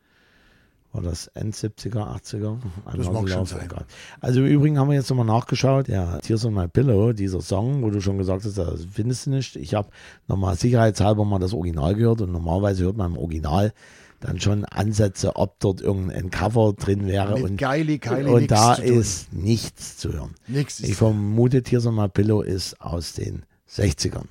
war 0.93 1.03
das 1.03 1.29
End-70er, 1.29 2.17
80er? 2.23 2.59
Das 2.97 3.11
mag 3.11 3.29
schon 3.29 3.47
sein. 3.47 3.67
egal. 3.67 3.87
Also 4.21 4.41
im 4.41 4.47
Übrigen 4.47 4.79
haben 4.79 4.89
wir 4.89 4.97
jetzt 4.97 5.11
nochmal 5.11 5.27
nachgeschaut, 5.27 5.89
ja, 5.89 6.19
Tears 6.19 6.45
on 6.45 6.55
My 6.55 6.69
Pillow, 6.69 7.13
dieser 7.13 7.41
Song, 7.41 7.83
wo 7.83 7.91
du 7.91 8.01
schon 8.01 8.19
gesagt 8.19 8.45
hast, 8.45 8.57
das 8.59 8.87
findest 8.91 9.27
du 9.27 9.31
nicht. 9.31 9.57
Ich 9.57 9.75
habe 9.75 9.89
nochmal 10.27 10.57
sicherheitshalber 10.57 11.25
mal 11.25 11.39
das 11.39 11.53
Original 11.53 11.95
gehört 11.95 12.21
und 12.23 12.33
normalerweise 12.33 12.85
hört 12.85 12.97
man 12.97 13.13
im 13.13 13.19
Original 13.19 13.73
dann 14.21 14.41
schon 14.41 14.65
Ansätze, 14.65 15.37
ob 15.37 15.61
dort 15.61 15.81
irgendein 15.81 16.31
Cover 16.31 16.73
drin 16.73 17.07
wäre 17.07 17.35
Mit 17.35 17.43
und, 17.45 17.57
Geili, 17.57 17.99
Keili 17.99 18.31
und 18.31 18.41
nichts 18.41 18.55
da 18.55 18.75
ist 18.75 19.33
nichts 19.33 19.97
zu 19.97 20.13
hören. 20.13 20.35
Nix 20.49 20.81
Ich 20.81 20.97
vermute, 20.97 21.63
Tears 21.63 21.87
on 21.87 21.95
My 21.95 22.09
Pillow 22.09 22.43
ist 22.43 22.81
aus 22.81 23.13
den 23.13 23.45
60ern. 23.71 24.27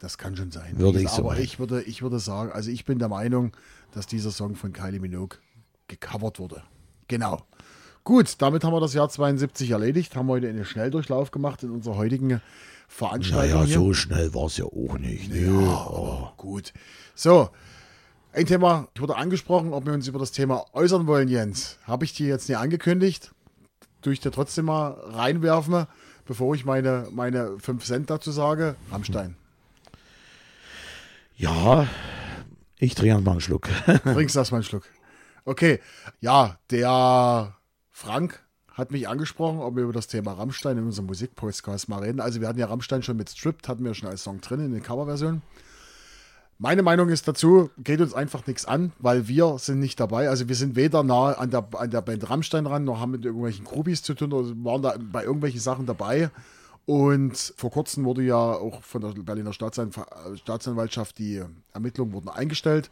Das 0.00 0.18
kann 0.18 0.34
schon 0.34 0.50
sein. 0.50 0.78
Würde 0.78 1.00
ich 1.00 1.08
so 1.08 1.18
Aber 1.18 1.32
meinen. 1.32 1.44
ich 1.44 1.58
würde, 1.58 1.82
ich 1.82 2.02
würde 2.02 2.18
sagen, 2.18 2.50
also 2.50 2.70
ich 2.70 2.84
bin 2.84 2.98
der 2.98 3.08
Meinung, 3.08 3.52
dass 3.92 4.06
dieser 4.06 4.30
Song 4.30 4.56
von 4.56 4.72
Kylie 4.72 4.98
Minogue 4.98 5.38
gecovert 5.86 6.38
wurde. 6.38 6.62
Genau. 7.06 7.42
Gut, 8.02 8.36
damit 8.38 8.64
haben 8.64 8.72
wir 8.72 8.80
das 8.80 8.94
Jahr 8.94 9.10
72 9.10 9.70
erledigt, 9.70 10.16
haben 10.16 10.28
heute 10.28 10.48
einen 10.48 10.64
Schnelldurchlauf 10.64 11.30
gemacht 11.30 11.62
in 11.62 11.70
unserer 11.70 11.96
heutigen 11.96 12.40
Veranstaltung. 12.88 13.60
Naja, 13.60 13.64
hier. 13.66 13.78
so 13.78 13.92
schnell 13.92 14.34
war 14.34 14.46
es 14.46 14.56
ja 14.56 14.64
auch 14.64 14.98
nicht. 14.98 15.30
Ne? 15.30 15.52
Oh, 15.52 16.28
gut. 16.38 16.72
So, 17.14 17.50
ein 18.32 18.46
Thema 18.46 18.88
wurde 18.98 19.16
angesprochen, 19.16 19.74
ob 19.74 19.84
wir 19.84 19.92
uns 19.92 20.08
über 20.08 20.18
das 20.18 20.32
Thema 20.32 20.64
äußern 20.72 21.06
wollen, 21.06 21.28
Jens. 21.28 21.78
Habe 21.84 22.06
ich 22.06 22.14
dir 22.14 22.26
jetzt 22.28 22.48
nicht 22.48 22.58
angekündigt. 22.58 23.32
Tue 24.00 24.14
ich 24.14 24.20
dir 24.20 24.30
trotzdem 24.30 24.64
mal 24.64 24.92
reinwerfen, 24.92 25.86
bevor 26.24 26.54
ich 26.54 26.64
meine, 26.64 27.06
meine 27.12 27.58
5 27.58 27.84
Cent 27.84 28.08
dazu 28.08 28.32
sage. 28.32 28.76
Rammstein. 28.90 29.36
Ja, 31.40 31.86
ich 32.78 32.94
trinke 32.94 33.18
mal 33.22 33.30
einen 33.30 33.40
Schluck. 33.40 33.66
Trinkst 34.04 34.36
das 34.36 34.50
mal 34.50 34.58
einen 34.58 34.64
Schluck. 34.64 34.82
Okay, 35.46 35.80
ja, 36.20 36.58
der 36.70 37.56
Frank 37.88 38.44
hat 38.74 38.90
mich 38.90 39.08
angesprochen, 39.08 39.60
ob 39.60 39.74
wir 39.74 39.84
über 39.84 39.94
das 39.94 40.06
Thema 40.06 40.34
Rammstein 40.34 40.76
in 40.76 40.84
unserem 40.84 41.06
Musikpodcast 41.06 41.88
mal 41.88 42.00
reden. 42.00 42.20
Also 42.20 42.42
wir 42.42 42.48
hatten 42.48 42.58
ja 42.58 42.66
Rammstein 42.66 43.02
schon 43.02 43.16
mit 43.16 43.30
Stripped, 43.30 43.68
hatten 43.68 43.82
wir 43.86 43.94
schon 43.94 44.10
als 44.10 44.22
Song 44.22 44.42
drin 44.42 44.60
in 44.60 44.72
der 44.72 44.82
Coverversion. 44.82 45.40
Meine 46.58 46.82
Meinung 46.82 47.08
ist 47.08 47.26
dazu, 47.26 47.70
geht 47.78 48.02
uns 48.02 48.12
einfach 48.12 48.46
nichts 48.46 48.66
an, 48.66 48.92
weil 48.98 49.26
wir 49.26 49.56
sind 49.56 49.78
nicht 49.80 49.98
dabei. 49.98 50.28
Also 50.28 50.46
wir 50.46 50.56
sind 50.56 50.76
weder 50.76 51.02
nah 51.02 51.32
an 51.32 51.50
der, 51.50 51.66
an 51.72 51.90
der 51.90 52.02
Band 52.02 52.28
Rammstein 52.28 52.66
ran, 52.66 52.84
noch 52.84 53.00
haben 53.00 53.12
mit 53.12 53.24
irgendwelchen 53.24 53.64
Groupies 53.64 54.02
zu 54.02 54.12
tun 54.12 54.34
oder 54.34 54.50
waren 54.62 54.82
da 54.82 54.94
bei 55.00 55.24
irgendwelchen 55.24 55.60
Sachen 55.60 55.86
dabei. 55.86 56.28
Und 56.86 57.54
vor 57.56 57.70
kurzem 57.70 58.04
wurde 58.04 58.22
ja 58.22 58.36
auch 58.36 58.82
von 58.82 59.00
der 59.00 59.10
Berliner 59.10 59.52
Staatsanw 59.52 59.92
Staatsanwaltschaft 60.36 61.18
die 61.18 61.42
Ermittlungen 61.72 62.12
wurden 62.12 62.28
eingestellt. 62.28 62.90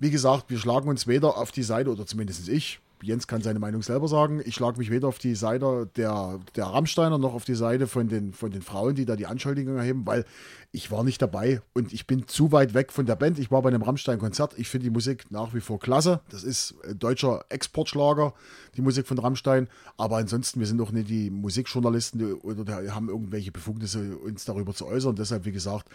Wie 0.00 0.10
gesagt, 0.10 0.50
wir 0.50 0.58
schlagen 0.58 0.88
uns 0.88 1.06
weder 1.06 1.36
auf 1.36 1.52
die 1.52 1.62
Seite, 1.62 1.90
oder 1.90 2.06
zumindest 2.06 2.48
ich, 2.48 2.80
Jens 3.04 3.26
kann 3.26 3.42
seine 3.42 3.58
Meinung 3.58 3.82
selber 3.82 4.08
sagen, 4.08 4.40
ich 4.44 4.54
schlage 4.54 4.78
mich 4.78 4.90
weder 4.90 5.08
auf 5.08 5.18
die 5.18 5.34
Seite 5.34 5.88
der, 5.96 6.40
der 6.56 6.64
Rammsteiner 6.64 7.18
noch 7.18 7.34
auf 7.34 7.44
die 7.44 7.54
Seite 7.54 7.86
von 7.86 8.08
den, 8.08 8.32
von 8.32 8.50
den 8.50 8.62
Frauen, 8.62 8.94
die 8.94 9.04
da 9.04 9.14
die 9.14 9.26
Anschuldigungen 9.26 9.78
erheben, 9.78 10.06
weil 10.06 10.24
ich 10.72 10.90
war 10.90 11.04
nicht 11.04 11.20
dabei 11.20 11.60
und 11.74 11.92
ich 11.92 12.06
bin 12.06 12.26
zu 12.26 12.50
weit 12.50 12.74
weg 12.74 12.92
von 12.92 13.06
der 13.06 13.16
Band. 13.16 13.38
Ich 13.38 13.50
war 13.50 13.62
bei 13.62 13.68
einem 13.68 13.82
Rammstein-Konzert. 13.82 14.58
Ich 14.58 14.68
finde 14.68 14.84
die 14.84 14.90
Musik 14.90 15.30
nach 15.30 15.54
wie 15.54 15.60
vor 15.60 15.78
klasse. 15.78 16.20
Das 16.30 16.42
ist 16.42 16.74
deutscher 16.98 17.44
Exportschlager, 17.48 18.34
die 18.76 18.82
Musik 18.82 19.06
von 19.06 19.18
Rammstein. 19.18 19.68
Aber 19.96 20.16
ansonsten, 20.16 20.58
wir 20.58 20.66
sind 20.66 20.78
doch 20.78 20.90
nicht 20.90 21.08
die 21.08 21.30
Musikjournalisten 21.30 22.34
oder 22.40 22.64
die 22.64 22.90
haben 22.90 23.08
irgendwelche 23.08 23.52
Befugnisse, 23.52 24.16
uns 24.16 24.44
darüber 24.46 24.74
zu 24.74 24.86
äußern. 24.86 25.14
Deshalb, 25.14 25.44
wie 25.44 25.52
gesagt, 25.52 25.88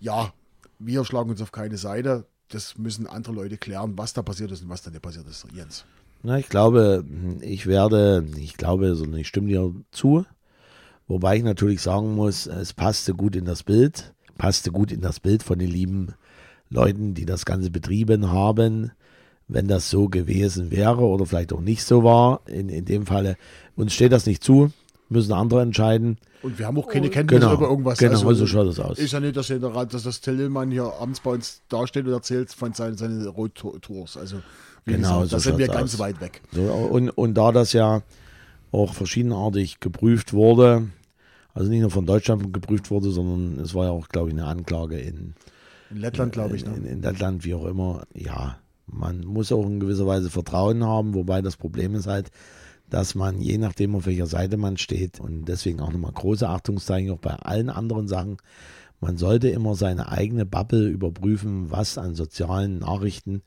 ja, 0.00 0.32
wir 0.78 1.04
schlagen 1.04 1.30
uns 1.30 1.42
auf 1.42 1.52
keine 1.52 1.76
Seite. 1.76 2.26
Das 2.48 2.78
müssen 2.78 3.06
andere 3.06 3.34
Leute 3.34 3.58
klären, 3.58 3.98
was 3.98 4.14
da 4.14 4.22
passiert 4.22 4.52
ist 4.52 4.62
und 4.62 4.70
was 4.70 4.82
da 4.82 4.90
nicht 4.90 5.02
passiert 5.02 5.26
ist. 5.26 5.46
Jens. 5.52 5.84
Na, 6.22 6.38
ich 6.38 6.48
glaube, 6.48 7.04
ich 7.40 7.66
werde, 7.66 8.26
ich 8.38 8.56
glaube, 8.56 8.94
sondern 8.96 9.20
ich 9.20 9.28
stimme 9.28 9.48
dir 9.48 9.72
zu. 9.92 10.24
Wobei 11.06 11.36
ich 11.36 11.42
natürlich 11.42 11.80
sagen 11.80 12.14
muss, 12.14 12.46
es 12.46 12.72
passte 12.72 13.14
gut 13.14 13.34
in 13.36 13.44
das 13.44 13.62
Bild, 13.62 14.12
passte 14.36 14.70
gut 14.72 14.92
in 14.92 15.00
das 15.00 15.20
Bild 15.20 15.42
von 15.42 15.58
den 15.58 15.70
lieben 15.70 16.14
Leuten, 16.70 17.14
die 17.14 17.24
das 17.24 17.46
Ganze 17.46 17.70
betrieben 17.70 18.30
haben. 18.30 18.90
Wenn 19.50 19.66
das 19.68 19.88
so 19.88 20.08
gewesen 20.08 20.70
wäre 20.70 21.00
oder 21.00 21.24
vielleicht 21.24 21.54
auch 21.54 21.62
nicht 21.62 21.82
so 21.82 22.04
war, 22.04 22.42
in, 22.46 22.68
in 22.68 22.84
dem 22.84 23.06
Falle, 23.06 23.36
uns 23.76 23.94
steht 23.94 24.12
das 24.12 24.26
nicht 24.26 24.44
zu, 24.44 24.70
müssen 25.08 25.32
andere 25.32 25.62
entscheiden. 25.62 26.18
Und 26.42 26.58
wir 26.58 26.66
haben 26.66 26.78
auch 26.78 26.86
keine 26.88 27.08
Kenntnis 27.08 27.40
Genau, 27.40 27.54
über 27.54 27.70
irgendwas. 27.70 27.98
genau, 27.98 28.32
so 28.34 28.46
schaut 28.46 28.66
es 28.66 28.78
aus. 28.78 28.98
Ist 28.98 29.12
ja 29.12 29.20
nicht, 29.20 29.36
dass, 29.36 29.46
der, 29.46 29.58
dass 29.58 30.02
das 30.02 30.20
Tillmann 30.20 30.70
hier 30.70 30.92
abends 31.00 31.20
bei 31.20 31.30
uns 31.30 31.62
dasteht 31.70 32.06
und 32.06 32.12
erzählt 32.12 32.52
von 32.52 32.74
seinen, 32.74 32.98
seinen 32.98 33.26
Roadtours. 33.26 34.18
Also, 34.18 34.42
Genau, 34.88 35.20
gesagt, 35.22 35.30
so 35.30 35.36
da 35.36 35.40
sind 35.40 35.58
wir 35.58 35.68
ganz 35.68 35.94
aus. 35.94 36.00
weit 36.00 36.20
weg. 36.20 36.42
So, 36.52 36.62
und, 36.62 37.10
und 37.10 37.34
da 37.34 37.52
das 37.52 37.72
ja 37.72 38.02
auch 38.72 38.94
verschiedenartig 38.94 39.80
geprüft 39.80 40.32
wurde, 40.32 40.88
also 41.54 41.70
nicht 41.70 41.80
nur 41.80 41.90
von 41.90 42.06
Deutschland 42.06 42.52
geprüft 42.52 42.90
wurde, 42.90 43.10
sondern 43.10 43.58
es 43.64 43.74
war 43.74 43.86
ja 43.86 43.90
auch, 43.90 44.08
glaube 44.08 44.28
ich, 44.28 44.34
eine 44.34 44.46
Anklage 44.46 44.98
in, 44.98 45.34
In 45.90 45.96
Lettland, 45.98 46.32
glaube 46.32 46.56
ich. 46.56 46.64
in, 46.64 46.70
Ne? 46.72 46.76
in, 46.78 46.84
in 46.84 47.02
Lettland, 47.02 47.44
wie 47.44 47.54
auch 47.54 47.64
immer. 47.66 48.02
Ja, 48.14 48.58
man 48.86 49.20
muss 49.20 49.52
auch 49.52 49.66
in 49.66 49.80
gewisser 49.80 50.06
Weise 50.06 50.30
Vertrauen 50.30 50.84
haben, 50.84 51.14
wobei 51.14 51.42
das 51.42 51.56
Problem 51.56 51.94
ist 51.94 52.06
halt, 52.06 52.30
dass 52.90 53.14
man, 53.14 53.40
je 53.40 53.58
nachdem, 53.58 53.94
auf 53.94 54.06
welcher 54.06 54.26
Seite 54.26 54.56
man 54.56 54.76
steht, 54.78 55.20
und 55.20 55.44
deswegen 55.46 55.80
auch 55.80 55.92
nochmal 55.92 56.12
große 56.12 56.48
Achtungszeichen 56.48 57.10
auch 57.10 57.18
bei 57.18 57.34
allen 57.34 57.68
anderen 57.70 58.08
Sachen, 58.08 58.38
man 59.00 59.16
sollte 59.16 59.48
immer 59.48 59.74
seine 59.74 60.10
eigene 60.10 60.46
Bubble 60.46 60.88
überprüfen, 60.88 61.70
was 61.70 61.98
an 61.98 62.14
sozialen 62.14 62.78
Nachrichten 62.78 63.42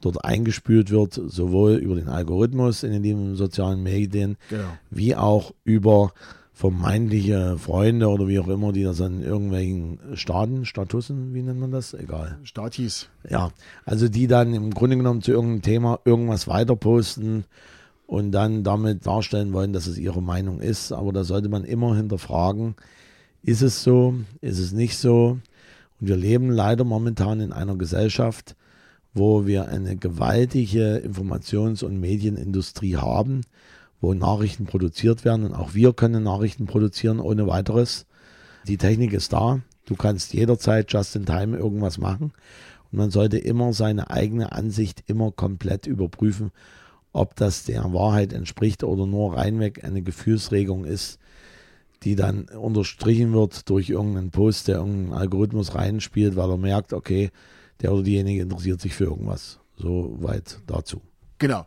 dort 0.00 0.24
eingespült 0.24 0.90
wird, 0.90 1.14
sowohl 1.14 1.74
über 1.74 1.94
den 1.96 2.08
Algorithmus 2.08 2.82
in 2.82 3.02
den 3.02 3.34
sozialen 3.34 3.82
Medien, 3.82 4.36
Genau. 4.50 4.64
wie 4.90 5.16
auch 5.16 5.52
über 5.64 6.12
vermeintliche 6.52 7.58
Freunde 7.58 8.08
oder 8.08 8.28
wie 8.28 8.38
auch 8.38 8.48
immer, 8.48 8.72
die 8.72 8.82
das 8.82 9.00
an 9.02 9.22
irgendwelchen 9.22 9.98
Staaten, 10.14 10.64
Statussen, 10.64 11.34
wie 11.34 11.42
nennt 11.42 11.60
man 11.60 11.70
das? 11.70 11.92
Egal. 11.92 12.38
Statis. 12.44 13.08
Ja, 13.28 13.50
also 13.84 14.08
die 14.08 14.26
dann 14.26 14.54
im 14.54 14.72
Grunde 14.72 14.96
genommen 14.96 15.20
zu 15.20 15.32
irgendeinem 15.32 15.62
Thema 15.62 16.00
irgendwas 16.06 16.48
weiter 16.48 16.74
posten 16.74 17.44
und 18.06 18.32
dann 18.32 18.64
damit 18.64 19.06
darstellen 19.06 19.52
wollen, 19.52 19.74
dass 19.74 19.86
es 19.86 19.98
ihre 19.98 20.22
Meinung 20.22 20.60
ist. 20.60 20.92
Aber 20.92 21.12
da 21.12 21.24
sollte 21.24 21.50
man 21.50 21.64
immer 21.64 21.94
hinterfragen, 21.94 22.74
ist 23.42 23.60
es 23.62 23.82
so, 23.82 24.14
ist 24.40 24.58
es 24.58 24.72
nicht 24.72 24.96
so? 24.96 25.38
Und 26.00 26.08
wir 26.08 26.16
leben 26.16 26.50
leider 26.50 26.84
momentan 26.84 27.40
in 27.40 27.52
einer 27.52 27.76
Gesellschaft, 27.76 28.56
wo 29.16 29.46
wir 29.46 29.68
eine 29.68 29.96
gewaltige 29.96 30.98
Informations- 30.98 31.82
und 31.82 31.98
Medienindustrie 31.98 32.96
haben, 32.96 33.40
wo 33.98 34.12
Nachrichten 34.12 34.66
produziert 34.66 35.24
werden. 35.24 35.46
Und 35.46 35.54
auch 35.54 35.72
wir 35.72 35.94
können 35.94 36.22
Nachrichten 36.22 36.66
produzieren 36.66 37.18
ohne 37.18 37.46
weiteres. 37.46 38.04
Die 38.68 38.76
Technik 38.76 39.14
ist 39.14 39.32
da. 39.32 39.60
Du 39.86 39.96
kannst 39.96 40.34
jederzeit 40.34 40.92
just 40.92 41.16
in 41.16 41.24
time 41.24 41.56
irgendwas 41.56 41.96
machen. 41.96 42.32
Und 42.92 42.98
man 42.98 43.10
sollte 43.10 43.38
immer 43.38 43.72
seine 43.72 44.10
eigene 44.10 44.52
Ansicht 44.52 45.04
immer 45.06 45.32
komplett 45.32 45.86
überprüfen, 45.86 46.50
ob 47.14 47.36
das 47.36 47.64
der 47.64 47.94
Wahrheit 47.94 48.34
entspricht 48.34 48.84
oder 48.84 49.06
nur 49.06 49.34
reinweg 49.34 49.82
eine 49.82 50.02
Gefühlsregung 50.02 50.84
ist, 50.84 51.18
die 52.02 52.16
dann 52.16 52.44
unterstrichen 52.44 53.32
wird 53.32 53.70
durch 53.70 53.88
irgendeinen 53.88 54.30
Post, 54.30 54.68
der 54.68 54.76
irgendeinen 54.76 55.14
Algorithmus 55.14 55.74
reinspielt, 55.74 56.36
weil 56.36 56.50
er 56.50 56.58
merkt, 56.58 56.92
okay, 56.92 57.30
der 57.80 57.92
oder 57.92 58.02
diejenige 58.02 58.42
interessiert 58.42 58.80
sich 58.80 58.94
für 58.94 59.04
irgendwas. 59.04 59.58
So 59.76 60.16
weit 60.20 60.60
dazu. 60.66 61.02
Genau. 61.38 61.66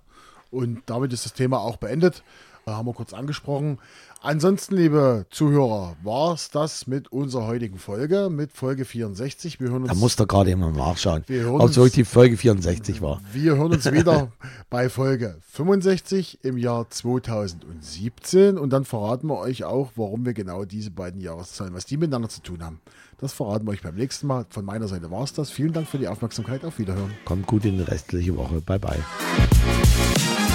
Und 0.52 0.82
damit 0.88 1.14
ist 1.14 1.26
das 1.26 1.34
Thema 1.34 1.60
auch 1.60 1.78
beendet. 1.78 2.24
Äh, 2.66 2.72
haben 2.72 2.88
wir 2.88 2.94
kurz 2.94 3.14
angesprochen. 3.14 3.80
Ansonsten, 4.22 4.76
liebe 4.76 5.26
Zuhörer, 5.30 5.96
war 6.04 6.34
es 6.34 6.50
das 6.50 6.88
mit 6.88 7.10
unserer 7.10 7.48
heutigen 7.48 7.78
Folge, 7.78 8.30
mit 8.30 8.52
Folge 8.52 8.84
64. 8.84 9.62
Wir 9.62 9.70
hören 9.70 9.84
uns, 9.84 9.92
Da 9.94 9.96
muss 9.98 10.18
doch 10.18 10.28
gerade 10.28 10.50
jemand 10.50 10.76
nachschauen, 10.76 11.24
ob 11.48 11.70
es 11.70 11.78
wirklich 11.78 11.94
die 11.94 12.04
Folge 12.04 12.36
64 12.36 13.02
war. 13.02 13.22
wir 13.32 13.56
hören 13.56 13.72
uns 13.72 13.90
wieder 13.90 14.32
bei 14.70 14.90
Folge 14.90 15.38
65 15.52 16.40
im 16.44 16.58
Jahr 16.58 16.90
2017 16.90 18.58
und 18.58 18.72
dann 18.72 18.84
verraten 18.84 19.28
wir 19.28 19.38
euch 19.38 19.64
auch, 19.64 19.92
warum 19.96 20.26
wir 20.26 20.34
genau 20.34 20.66
diese 20.66 20.92
beiden 20.92 21.22
Jahreszahlen, 21.22 21.74
was 21.74 21.86
die 21.86 21.96
miteinander 21.96 22.28
zu 22.28 22.42
tun 22.42 22.62
haben. 22.64 22.82
Das 23.20 23.32
verraten 23.32 23.66
wir 23.68 23.72
euch 23.72 23.82
beim 23.84 23.96
nächsten 23.96 24.28
Mal. 24.28 24.46
Von 24.50 24.66
meiner 24.66 24.90
Seite 24.90 25.12
war 25.12 25.24
es 25.24 25.32
das. 25.34 25.50
Vielen 25.50 25.72
Dank 25.74 25.88
für 25.88 25.98
die 25.98 26.08
Aufmerksamkeit. 26.08 26.64
Auf 26.66 26.78
Wiederhören. 26.80 27.14
Kommt 27.26 27.48
gut 27.48 27.64
in 27.66 27.78
die 27.78 27.84
restliche 27.84 28.36
Woche. 28.36 28.62
Bye 28.62 28.80
bye. 28.80 30.49